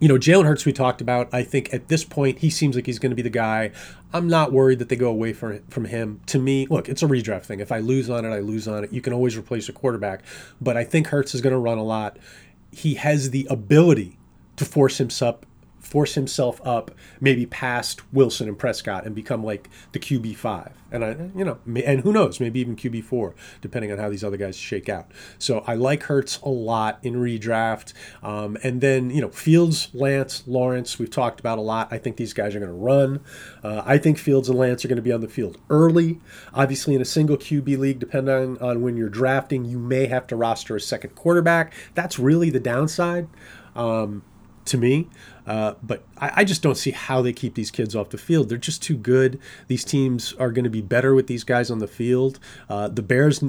you 0.00 0.08
know, 0.08 0.14
Jalen 0.14 0.44
Hurts, 0.44 0.64
we 0.64 0.72
talked 0.72 1.00
about. 1.00 1.28
I 1.32 1.42
think 1.42 1.72
at 1.74 1.88
this 1.88 2.04
point, 2.04 2.38
he 2.38 2.50
seems 2.50 2.76
like 2.76 2.86
he's 2.86 2.98
going 2.98 3.10
to 3.10 3.16
be 3.16 3.22
the 3.22 3.30
guy. 3.30 3.72
I'm 4.12 4.28
not 4.28 4.52
worried 4.52 4.78
that 4.78 4.88
they 4.88 4.96
go 4.96 5.08
away 5.08 5.32
from, 5.32 5.60
from 5.68 5.86
him. 5.86 6.20
To 6.26 6.38
me, 6.38 6.66
look, 6.66 6.88
it's 6.88 7.02
a 7.02 7.06
redraft 7.06 7.44
thing. 7.44 7.60
If 7.60 7.72
I 7.72 7.78
lose 7.78 8.08
on 8.08 8.24
it, 8.24 8.30
I 8.30 8.38
lose 8.38 8.68
on 8.68 8.84
it. 8.84 8.92
You 8.92 9.00
can 9.00 9.12
always 9.12 9.36
replace 9.36 9.68
a 9.68 9.72
quarterback. 9.72 10.22
But 10.60 10.76
I 10.76 10.84
think 10.84 11.08
Hurts 11.08 11.34
is 11.34 11.40
going 11.40 11.52
to 11.52 11.58
run 11.58 11.78
a 11.78 11.84
lot. 11.84 12.18
He 12.70 12.94
has 12.94 13.30
the 13.30 13.46
ability 13.50 14.18
to 14.56 14.64
force 14.64 14.98
himself 14.98 15.38
force 15.88 16.14
himself 16.14 16.60
up 16.66 16.90
maybe 17.18 17.46
past 17.46 18.02
Wilson 18.12 18.46
and 18.46 18.58
Prescott 18.58 19.06
and 19.06 19.14
become 19.14 19.42
like 19.42 19.70
the 19.92 19.98
QB 19.98 20.36
five. 20.36 20.72
And 20.90 21.04
I, 21.04 21.16
you 21.34 21.44
know, 21.44 21.58
and 21.84 22.00
who 22.00 22.12
knows, 22.12 22.40
maybe 22.40 22.60
even 22.60 22.76
QB 22.76 23.04
four, 23.04 23.34
depending 23.62 23.90
on 23.90 23.98
how 23.98 24.10
these 24.10 24.22
other 24.22 24.36
guys 24.36 24.56
shake 24.56 24.90
out. 24.90 25.10
So 25.38 25.64
I 25.66 25.74
like 25.74 26.04
Hurts 26.04 26.38
a 26.42 26.50
lot 26.50 26.98
in 27.02 27.14
redraft. 27.14 27.94
Um, 28.22 28.58
and 28.62 28.82
then 28.82 29.08
you 29.08 29.22
know, 29.22 29.30
Fields, 29.30 29.88
Lance, 29.94 30.42
Lawrence, 30.46 30.98
we've 30.98 31.10
talked 31.10 31.40
about 31.40 31.56
a 31.56 31.62
lot. 31.62 31.88
I 31.90 31.96
think 31.96 32.16
these 32.16 32.34
guys 32.34 32.54
are 32.54 32.60
going 32.60 32.70
to 32.70 32.76
run. 32.76 33.20
Uh, 33.64 33.82
I 33.86 33.96
think 33.96 34.18
Fields 34.18 34.50
and 34.50 34.58
Lance 34.58 34.84
are 34.84 34.88
going 34.88 34.96
to 34.96 35.02
be 35.02 35.12
on 35.12 35.22
the 35.22 35.28
field 35.28 35.56
early. 35.70 36.20
Obviously, 36.52 36.94
in 36.94 37.00
a 37.00 37.06
single 37.06 37.38
QB 37.38 37.78
league, 37.78 37.98
depending 37.98 38.58
on 38.58 38.82
when 38.82 38.98
you're 38.98 39.08
drafting, 39.08 39.64
you 39.64 39.78
may 39.78 40.06
have 40.06 40.26
to 40.26 40.36
roster 40.36 40.76
a 40.76 40.80
second 40.80 41.14
quarterback. 41.14 41.72
That's 41.94 42.18
really 42.18 42.50
the 42.50 42.60
downside. 42.60 43.28
Um, 43.74 44.22
to 44.68 44.78
me. 44.78 45.08
Uh, 45.48 45.74
but 45.82 46.04
I, 46.18 46.32
I, 46.36 46.44
just 46.44 46.62
don't 46.62 46.74
see 46.74 46.90
how 46.90 47.22
they 47.22 47.32
keep 47.32 47.54
these 47.54 47.70
kids 47.70 47.96
off 47.96 48.10
the 48.10 48.18
field. 48.18 48.50
They're 48.50 48.58
just 48.58 48.82
too 48.82 48.98
good. 48.98 49.40
These 49.66 49.82
teams 49.82 50.34
are 50.34 50.52
going 50.52 50.64
to 50.64 50.70
be 50.70 50.82
better 50.82 51.14
with 51.14 51.26
these 51.26 51.42
guys 51.42 51.70
on 51.70 51.78
the 51.78 51.88
field. 51.88 52.38
Uh, 52.68 52.88
the 52.88 53.00
Bears, 53.00 53.42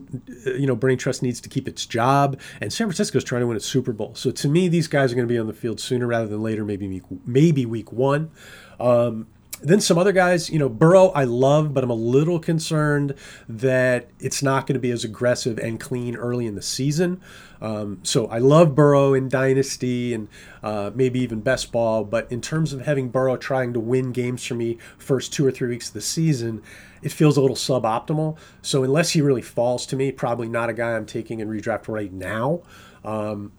you 0.45 0.65
know, 0.65 0.77
Brain 0.77 0.97
Trust 0.97 1.21
needs 1.21 1.41
to 1.41 1.49
keep 1.49 1.67
its 1.67 1.85
job, 1.85 2.39
and 2.61 2.71
San 2.71 2.87
Francisco 2.87 3.17
is 3.17 3.25
trying 3.25 3.41
to 3.41 3.47
win 3.47 3.57
a 3.57 3.59
Super 3.59 3.91
Bowl. 3.91 4.15
So 4.15 4.31
to 4.31 4.47
me, 4.47 4.69
these 4.69 4.87
guys 4.87 5.11
are 5.11 5.15
going 5.15 5.27
to 5.27 5.33
be 5.33 5.37
on 5.37 5.47
the 5.47 5.53
field 5.53 5.81
sooner 5.81 6.07
rather 6.07 6.27
than 6.27 6.41
later. 6.41 6.63
Maybe 6.63 6.87
week, 6.87 7.03
maybe 7.25 7.65
week 7.65 7.91
one. 7.91 8.31
Um, 8.79 9.27
then 9.61 9.81
some 9.81 9.97
other 9.97 10.11
guys, 10.11 10.49
you 10.49 10.59
know, 10.59 10.69
Burrow 10.69 11.09
I 11.09 11.25
love, 11.25 11.73
but 11.73 11.83
I'm 11.83 11.89
a 11.89 11.95
little 11.95 12.39
concerned 12.39 13.15
that 13.47 14.09
it's 14.19 14.41
not 14.41 14.67
going 14.67 14.75
to 14.75 14.79
be 14.79 14.91
as 14.91 15.03
aggressive 15.03 15.57
and 15.59 15.79
clean 15.79 16.15
early 16.15 16.45
in 16.45 16.55
the 16.55 16.61
season. 16.61 17.21
Um, 17.61 17.99
so 18.03 18.27
I 18.27 18.37
love 18.37 18.73
Burrow 18.73 19.13
in 19.13 19.27
Dynasty 19.27 20.13
and 20.13 20.29
uh, 20.63 20.91
maybe 20.93 21.19
even 21.19 21.41
Best 21.41 21.71
Ball, 21.71 22.05
but 22.05 22.31
in 22.31 22.41
terms 22.41 22.71
of 22.71 22.85
having 22.85 23.09
Burrow 23.09 23.35
trying 23.35 23.73
to 23.73 23.79
win 23.79 24.11
games 24.11 24.45
for 24.45 24.55
me 24.55 24.77
first 24.97 25.33
two 25.33 25.45
or 25.45 25.51
three 25.51 25.69
weeks 25.69 25.89
of 25.89 25.93
the 25.93 26.01
season, 26.01 26.61
it 27.01 27.11
feels 27.11 27.37
a 27.37 27.41
little 27.41 27.57
suboptimal. 27.57 28.37
So 28.61 28.83
unless 28.83 29.11
he 29.11 29.21
really 29.21 29.41
falls 29.41 29.85
to 29.87 29.95
me, 29.95 30.11
probably 30.11 30.47
not 30.47 30.69
a 30.69 30.73
guy 30.73 30.95
I'm 30.95 31.05
taking 31.05 31.39
in 31.39 31.49
redraft 31.49 31.87
right 31.87 32.11
now. 32.11 32.61
Um, 33.03 33.51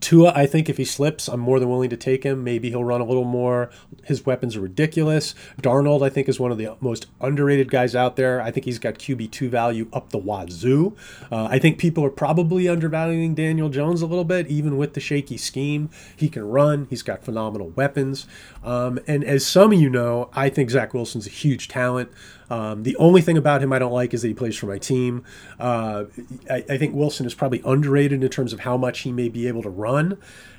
Tua, 0.00 0.32
I 0.34 0.46
think 0.46 0.68
if 0.68 0.78
he 0.78 0.84
slips, 0.84 1.28
I'm 1.28 1.40
more 1.40 1.60
than 1.60 1.68
willing 1.68 1.90
to 1.90 1.96
take 1.96 2.24
him. 2.24 2.42
Maybe 2.42 2.70
he'll 2.70 2.84
run 2.84 3.00
a 3.00 3.04
little 3.04 3.24
more. 3.24 3.70
His 4.04 4.24
weapons 4.24 4.56
are 4.56 4.60
ridiculous. 4.60 5.34
Darnold, 5.60 6.02
I 6.04 6.08
think, 6.08 6.28
is 6.28 6.40
one 6.40 6.50
of 6.50 6.58
the 6.58 6.76
most 6.80 7.06
underrated 7.20 7.70
guys 7.70 7.94
out 7.94 8.16
there. 8.16 8.40
I 8.40 8.50
think 8.50 8.64
he's 8.64 8.78
got 8.78 8.94
QB2 8.94 9.48
value 9.50 9.88
up 9.92 10.10
the 10.10 10.18
wazoo. 10.18 10.96
Uh, 11.30 11.48
I 11.50 11.58
think 11.58 11.78
people 11.78 12.04
are 12.04 12.10
probably 12.10 12.68
undervaluing 12.68 13.34
Daniel 13.34 13.68
Jones 13.68 14.00
a 14.02 14.06
little 14.06 14.24
bit, 14.24 14.46
even 14.46 14.76
with 14.76 14.94
the 14.94 15.00
shaky 15.00 15.36
scheme. 15.36 15.90
He 16.16 16.28
can 16.28 16.48
run, 16.48 16.86
he's 16.88 17.02
got 17.02 17.22
phenomenal 17.22 17.68
weapons. 17.70 18.26
Um, 18.64 18.98
and 19.06 19.22
as 19.24 19.46
some 19.46 19.72
of 19.72 19.80
you 19.80 19.90
know, 19.90 20.30
I 20.34 20.48
think 20.48 20.70
Zach 20.70 20.94
Wilson's 20.94 21.26
a 21.26 21.30
huge 21.30 21.68
talent. 21.68 22.10
Um, 22.50 22.82
the 22.82 22.96
only 22.96 23.22
thing 23.22 23.36
about 23.38 23.62
him 23.62 23.72
I 23.72 23.78
don't 23.78 23.92
like 23.92 24.12
is 24.12 24.22
that 24.22 24.28
he 24.28 24.34
plays 24.34 24.56
for 24.56 24.66
my 24.66 24.78
team. 24.78 25.24
Uh, 25.60 26.06
I, 26.50 26.64
I, 26.68 26.78
think 26.78 26.96
Wilson 26.96 27.24
is 27.24 27.32
probably 27.32 27.62
underrated 27.64 28.24
in 28.24 28.28
terms 28.28 28.52
of 28.52 28.60
how 28.60 28.76
much 28.76 29.00
he 29.00 29.12
may 29.12 29.28
be 29.28 29.46
able 29.46 29.62
to 29.62 29.70
run. 29.70 29.89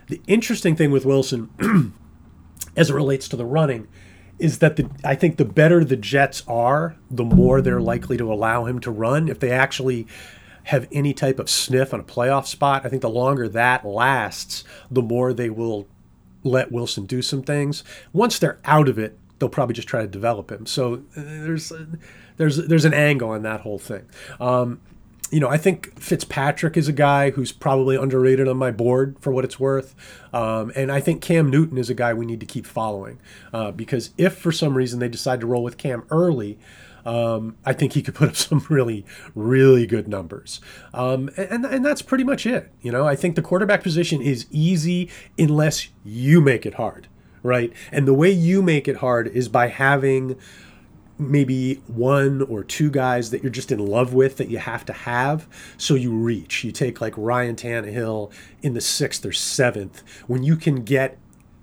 The 0.07 0.21
interesting 0.27 0.75
thing 0.75 0.91
with 0.91 1.05
Wilson, 1.05 1.49
as 2.75 2.89
it 2.89 2.93
relates 2.93 3.27
to 3.29 3.35
the 3.35 3.45
running, 3.45 3.87
is 4.39 4.59
that 4.59 4.75
the 4.75 4.89
I 5.03 5.15
think 5.15 5.37
the 5.37 5.45
better 5.45 5.83
the 5.83 5.95
Jets 5.95 6.43
are, 6.47 6.95
the 7.09 7.23
more 7.23 7.61
they're 7.61 7.81
likely 7.81 8.17
to 8.17 8.31
allow 8.31 8.65
him 8.65 8.79
to 8.79 8.91
run. 8.91 9.29
If 9.29 9.39
they 9.39 9.51
actually 9.51 10.07
have 10.65 10.87
any 10.91 11.13
type 11.13 11.39
of 11.39 11.49
sniff 11.49 11.93
on 11.93 11.99
a 11.99 12.03
playoff 12.03 12.45
spot, 12.45 12.85
I 12.85 12.89
think 12.89 13.01
the 13.01 13.09
longer 13.09 13.47
that 13.49 13.85
lasts, 13.85 14.63
the 14.89 15.01
more 15.01 15.33
they 15.33 15.49
will 15.49 15.87
let 16.43 16.71
Wilson 16.71 17.05
do 17.05 17.21
some 17.21 17.43
things. 17.43 17.83
Once 18.13 18.39
they're 18.39 18.59
out 18.65 18.89
of 18.89 18.97
it, 18.97 19.17
they'll 19.39 19.49
probably 19.49 19.73
just 19.73 19.87
try 19.87 20.01
to 20.01 20.07
develop 20.07 20.51
him. 20.51 20.65
So 20.65 21.03
uh, 21.15 21.21
there's 21.23 21.71
there's 22.37 22.57
there's 22.57 22.85
an 22.85 22.93
angle 22.93 23.29
on 23.29 23.43
that 23.43 23.61
whole 23.61 23.79
thing. 23.79 24.07
Um, 24.39 24.81
you 25.31 25.39
know, 25.39 25.47
I 25.47 25.57
think 25.57 25.97
Fitzpatrick 25.99 26.75
is 26.75 26.87
a 26.87 26.93
guy 26.93 27.31
who's 27.31 27.51
probably 27.51 27.95
underrated 27.95 28.47
on 28.47 28.57
my 28.57 28.69
board 28.69 29.15
for 29.19 29.31
what 29.31 29.45
it's 29.45 29.59
worth. 29.59 29.95
Um, 30.33 30.71
and 30.75 30.91
I 30.91 30.99
think 30.99 31.21
Cam 31.21 31.49
Newton 31.49 31.77
is 31.77 31.89
a 31.89 31.93
guy 31.93 32.13
we 32.13 32.25
need 32.25 32.41
to 32.41 32.45
keep 32.45 32.65
following 32.65 33.19
uh, 33.53 33.71
because 33.71 34.11
if 34.17 34.37
for 34.37 34.51
some 34.51 34.75
reason 34.75 34.99
they 34.99 35.07
decide 35.07 35.39
to 35.41 35.47
roll 35.47 35.63
with 35.63 35.77
Cam 35.77 36.03
early, 36.11 36.59
um, 37.05 37.55
I 37.65 37.73
think 37.73 37.93
he 37.93 38.01
could 38.01 38.13
put 38.13 38.29
up 38.29 38.35
some 38.47 38.65
really, 38.69 39.05
really 39.33 39.87
good 39.87 40.07
numbers. 40.07 40.59
Um, 40.93 41.29
and, 41.37 41.65
and 41.65 41.85
that's 41.85 42.01
pretty 42.01 42.25
much 42.25 42.45
it. 42.45 42.69
You 42.81 42.91
know, 42.91 43.07
I 43.07 43.15
think 43.15 43.35
the 43.35 43.41
quarterback 43.41 43.83
position 43.83 44.21
is 44.21 44.47
easy 44.51 45.09
unless 45.39 45.87
you 46.03 46.41
make 46.41 46.65
it 46.65 46.75
hard 46.75 47.07
right? 47.43 47.73
And 47.91 48.07
the 48.07 48.13
way 48.13 48.29
you 48.29 48.61
make 48.61 48.87
it 48.87 48.97
hard 48.97 49.27
is 49.27 49.49
by 49.49 49.67
having 49.67 50.37
maybe 51.21 51.75
one 51.87 52.41
or 52.41 52.63
two 52.63 52.89
guys 52.89 53.29
that 53.29 53.43
you're 53.43 53.51
just 53.51 53.71
in 53.71 53.79
love 53.79 54.13
with 54.13 54.37
that 54.37 54.49
you 54.49 54.57
have 54.57 54.83
to 54.85 54.93
have 54.93 55.47
so 55.77 55.93
you 55.93 56.11
reach. 56.11 56.63
You 56.63 56.71
take 56.71 56.99
like 56.99 57.13
Ryan 57.15 57.55
Tannehill 57.55 58.31
in 58.61 58.73
the 58.73 58.81
sixth 58.81 59.25
or 59.25 59.31
seventh 59.31 60.03
when 60.27 60.43
you 60.43 60.55
can 60.55 60.83
get, 60.83 61.17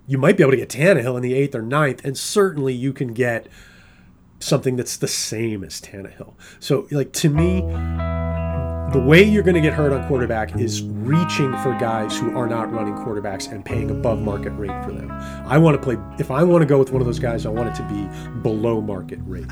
you 0.07 0.17
might 0.17 0.37
be 0.37 0.43
able 0.43 0.53
to 0.53 0.57
get 0.57 0.69
Tannehill 0.69 1.17
in 1.17 1.23
the 1.23 1.35
eighth 1.35 1.55
or 1.55 1.63
ninth, 1.63 2.05
and 2.05 2.17
certainly 2.17 2.73
you 2.73 2.93
can 2.93 3.13
get 3.13 3.49
something 4.41 4.77
that's 4.77 4.97
the 4.97 5.09
same 5.09 5.65
as 5.65 5.81
Tannehill. 5.81 6.35
So, 6.61 6.87
like, 6.91 7.13
to 7.15 7.29
me, 7.29 7.63
the 8.93 8.99
way 8.99 9.23
you're 9.23 9.43
going 9.43 9.55
to 9.55 9.61
get 9.61 9.75
hurt 9.75 9.93
on 9.93 10.07
quarterback 10.09 10.59
is 10.59 10.83
reaching 10.83 11.53
for 11.59 11.77
guys 11.79 12.19
who 12.19 12.35
are 12.35 12.47
not 12.47 12.73
running 12.73 12.95
quarterbacks 12.95 13.53
and 13.53 13.63
paying 13.63 13.91
above 13.91 14.23
market 14.23 14.51
rate 14.53 14.83
for 14.83 14.93
them. 14.93 15.11
I 15.11 15.59
want 15.59 15.77
to 15.77 15.83
play, 15.83 15.99
if 16.19 16.31
I 16.31 16.43
want 16.43 16.63
to 16.63 16.67
go 16.67 16.79
with 16.79 16.91
one 16.91 17.03
of 17.03 17.07
those 17.07 17.19
guys, 17.19 17.45
I 17.45 17.51
want 17.51 17.69
it 17.69 17.75
to 17.75 17.83
be 17.83 18.41
below 18.41 18.81
market 18.81 19.19
rate. 19.25 19.45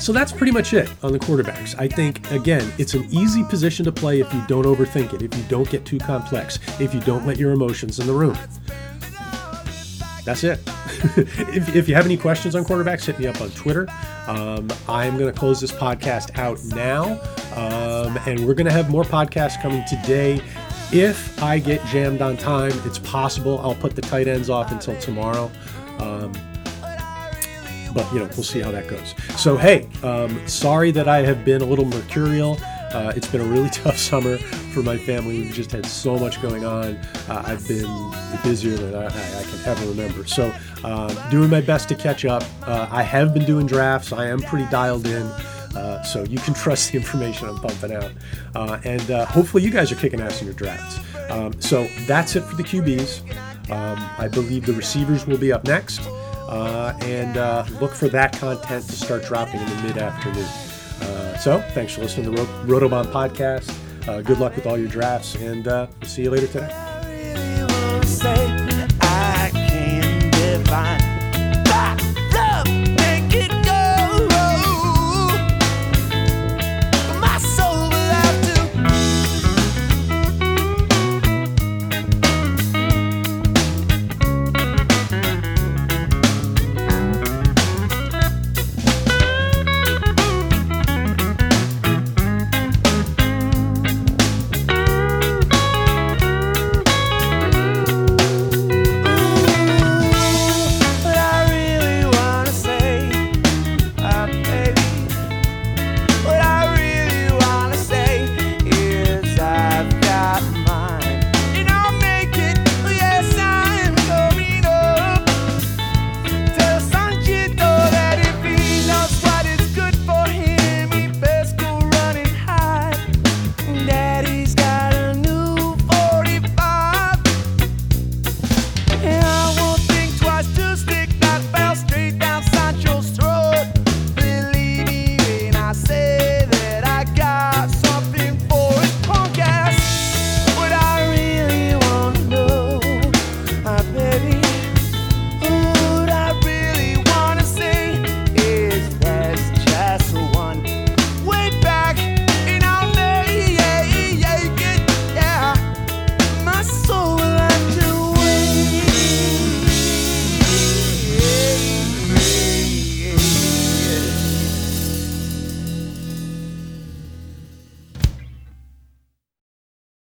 So 0.00 0.12
that's 0.12 0.32
pretty 0.32 0.52
much 0.52 0.74
it 0.74 0.90
on 1.02 1.12
the 1.12 1.18
quarterbacks. 1.18 1.78
I 1.78 1.88
think, 1.88 2.30
again, 2.30 2.70
it's 2.76 2.92
an 2.92 3.06
easy 3.10 3.42
position 3.44 3.86
to 3.86 3.92
play 3.92 4.20
if 4.20 4.32
you 4.34 4.44
don't 4.46 4.64
overthink 4.66 5.14
it, 5.14 5.22
if 5.22 5.34
you 5.34 5.42
don't 5.48 5.68
get 5.70 5.86
too 5.86 5.98
complex, 5.98 6.58
if 6.78 6.92
you 6.92 7.00
don't 7.00 7.26
let 7.26 7.38
your 7.38 7.52
emotions 7.52 7.98
in 8.00 8.06
the 8.06 8.12
room. 8.12 8.36
That's 10.28 10.44
it. 10.44 10.60
if, 11.16 11.74
if, 11.74 11.88
you 11.88 11.94
have 11.94 12.04
any 12.04 12.18
questions 12.18 12.54
on 12.54 12.62
quarterbacks, 12.62 13.06
hit 13.06 13.18
me 13.18 13.26
up 13.26 13.40
on 13.40 13.48
Twitter. 13.52 13.88
Um, 14.26 14.68
I'm 14.86 15.16
going 15.16 15.32
to 15.32 15.38
close 15.38 15.58
this 15.58 15.72
podcast 15.72 16.38
out 16.38 16.62
now, 16.64 17.12
um, 17.56 18.18
and 18.26 18.46
we're 18.46 18.52
going 18.52 18.66
to 18.66 18.72
have 18.72 18.90
more 18.90 19.04
podcasts 19.04 19.58
coming 19.62 19.82
today. 19.88 20.42
If 20.92 21.42
I 21.42 21.58
get 21.58 21.82
jammed 21.86 22.20
on 22.20 22.36
time, 22.36 22.72
it's 22.84 22.98
possible 22.98 23.58
I'll 23.60 23.74
put 23.74 23.96
the 23.96 24.02
tight 24.02 24.28
ends 24.28 24.50
off 24.50 24.70
until 24.70 25.00
tomorrow. 25.00 25.50
Um, 25.98 26.32
but 27.94 28.12
you 28.12 28.18
know 28.18 28.26
we'll 28.26 28.42
see 28.42 28.60
how 28.60 28.70
that 28.70 28.86
goes. 28.86 29.14
So 29.40 29.56
hey, 29.56 29.88
um, 30.02 30.46
sorry 30.46 30.90
that 30.90 31.08
I 31.08 31.22
have 31.22 31.42
been 31.42 31.62
a 31.62 31.64
little 31.64 31.86
mercurial. 31.86 32.58
Uh, 32.92 33.12
it's 33.14 33.28
been 33.28 33.40
a 33.40 33.44
really 33.44 33.70
tough 33.72 33.98
summer 33.98 34.38
for 34.38 34.82
my 34.82 34.96
family. 34.96 35.40
We've 35.40 35.52
just 35.52 35.72
had 35.72 35.86
so 35.86 36.18
much 36.18 36.40
going 36.42 36.64
on. 36.64 36.96
Uh, 37.28 37.42
I've 37.46 37.66
been 37.66 38.12
busier 38.42 38.76
than 38.76 38.94
I, 38.94 39.06
I, 39.06 39.42
can 39.42 39.60
ever 39.66 39.86
remember. 39.86 40.26
So, 40.26 40.54
uh, 40.84 41.30
doing 41.30 41.50
my 41.50 41.60
best 41.60 41.88
to 41.90 41.94
catch 41.94 42.24
up. 42.24 42.44
Uh, 42.62 42.88
I 42.90 43.02
have 43.02 43.34
been 43.34 43.44
doing 43.44 43.66
drafts. 43.66 44.12
I 44.12 44.26
am 44.26 44.40
pretty 44.40 44.68
dialed 44.70 45.06
in. 45.06 45.26
Uh, 45.76 46.02
so 46.02 46.24
you 46.24 46.38
can 46.38 46.54
trust 46.64 46.92
the 46.92 46.98
information 46.98 47.48
I'm 47.48 47.58
pumping 47.58 47.92
out, 47.92 48.10
uh, 48.54 48.80
and 48.84 49.02
hopefully 49.26 49.62
you 49.62 49.70
guys 49.70 49.92
are 49.92 49.96
kicking 49.96 50.20
ass 50.20 50.40
in 50.40 50.46
your 50.46 50.54
drafts. 50.54 50.98
Um, 51.30 51.60
so 51.60 51.86
that's 52.06 52.36
it 52.36 52.40
for 52.42 52.56
the 52.56 52.62
QBs. 52.62 53.20
Um, 53.70 53.98
I 54.16 54.28
believe 54.28 54.64
the 54.64 54.72
receivers 54.72 55.26
will 55.26 55.36
be 55.36 55.52
up 55.52 55.64
next 55.64 56.00
uh, 56.48 56.98
and 57.02 57.36
uh, 57.36 57.66
look 57.80 57.92
for 57.92 58.08
that 58.08 58.32
content 58.38 58.84
to 58.86 58.92
start 58.92 59.24
dropping 59.24 59.60
in 59.60 59.68
the 59.68 59.82
mid 59.82 59.98
afternoon. 59.98 60.48
So 61.40 61.60
thanks 61.72 61.94
for 61.94 62.00
listening 62.00 62.34
to 62.34 62.42
the 62.42 62.48
Rotobahn 62.64 63.12
podcast. 63.12 63.72
Uh, 64.08 64.22
good 64.22 64.38
luck 64.38 64.56
with 64.56 64.66
all 64.66 64.76
your 64.76 64.88
drafts, 64.88 65.36
and 65.36 65.68
uh, 65.68 65.86
we'll 66.00 66.08
see 66.08 66.22
you 66.22 66.30
later 66.30 66.46
today. 66.48 66.88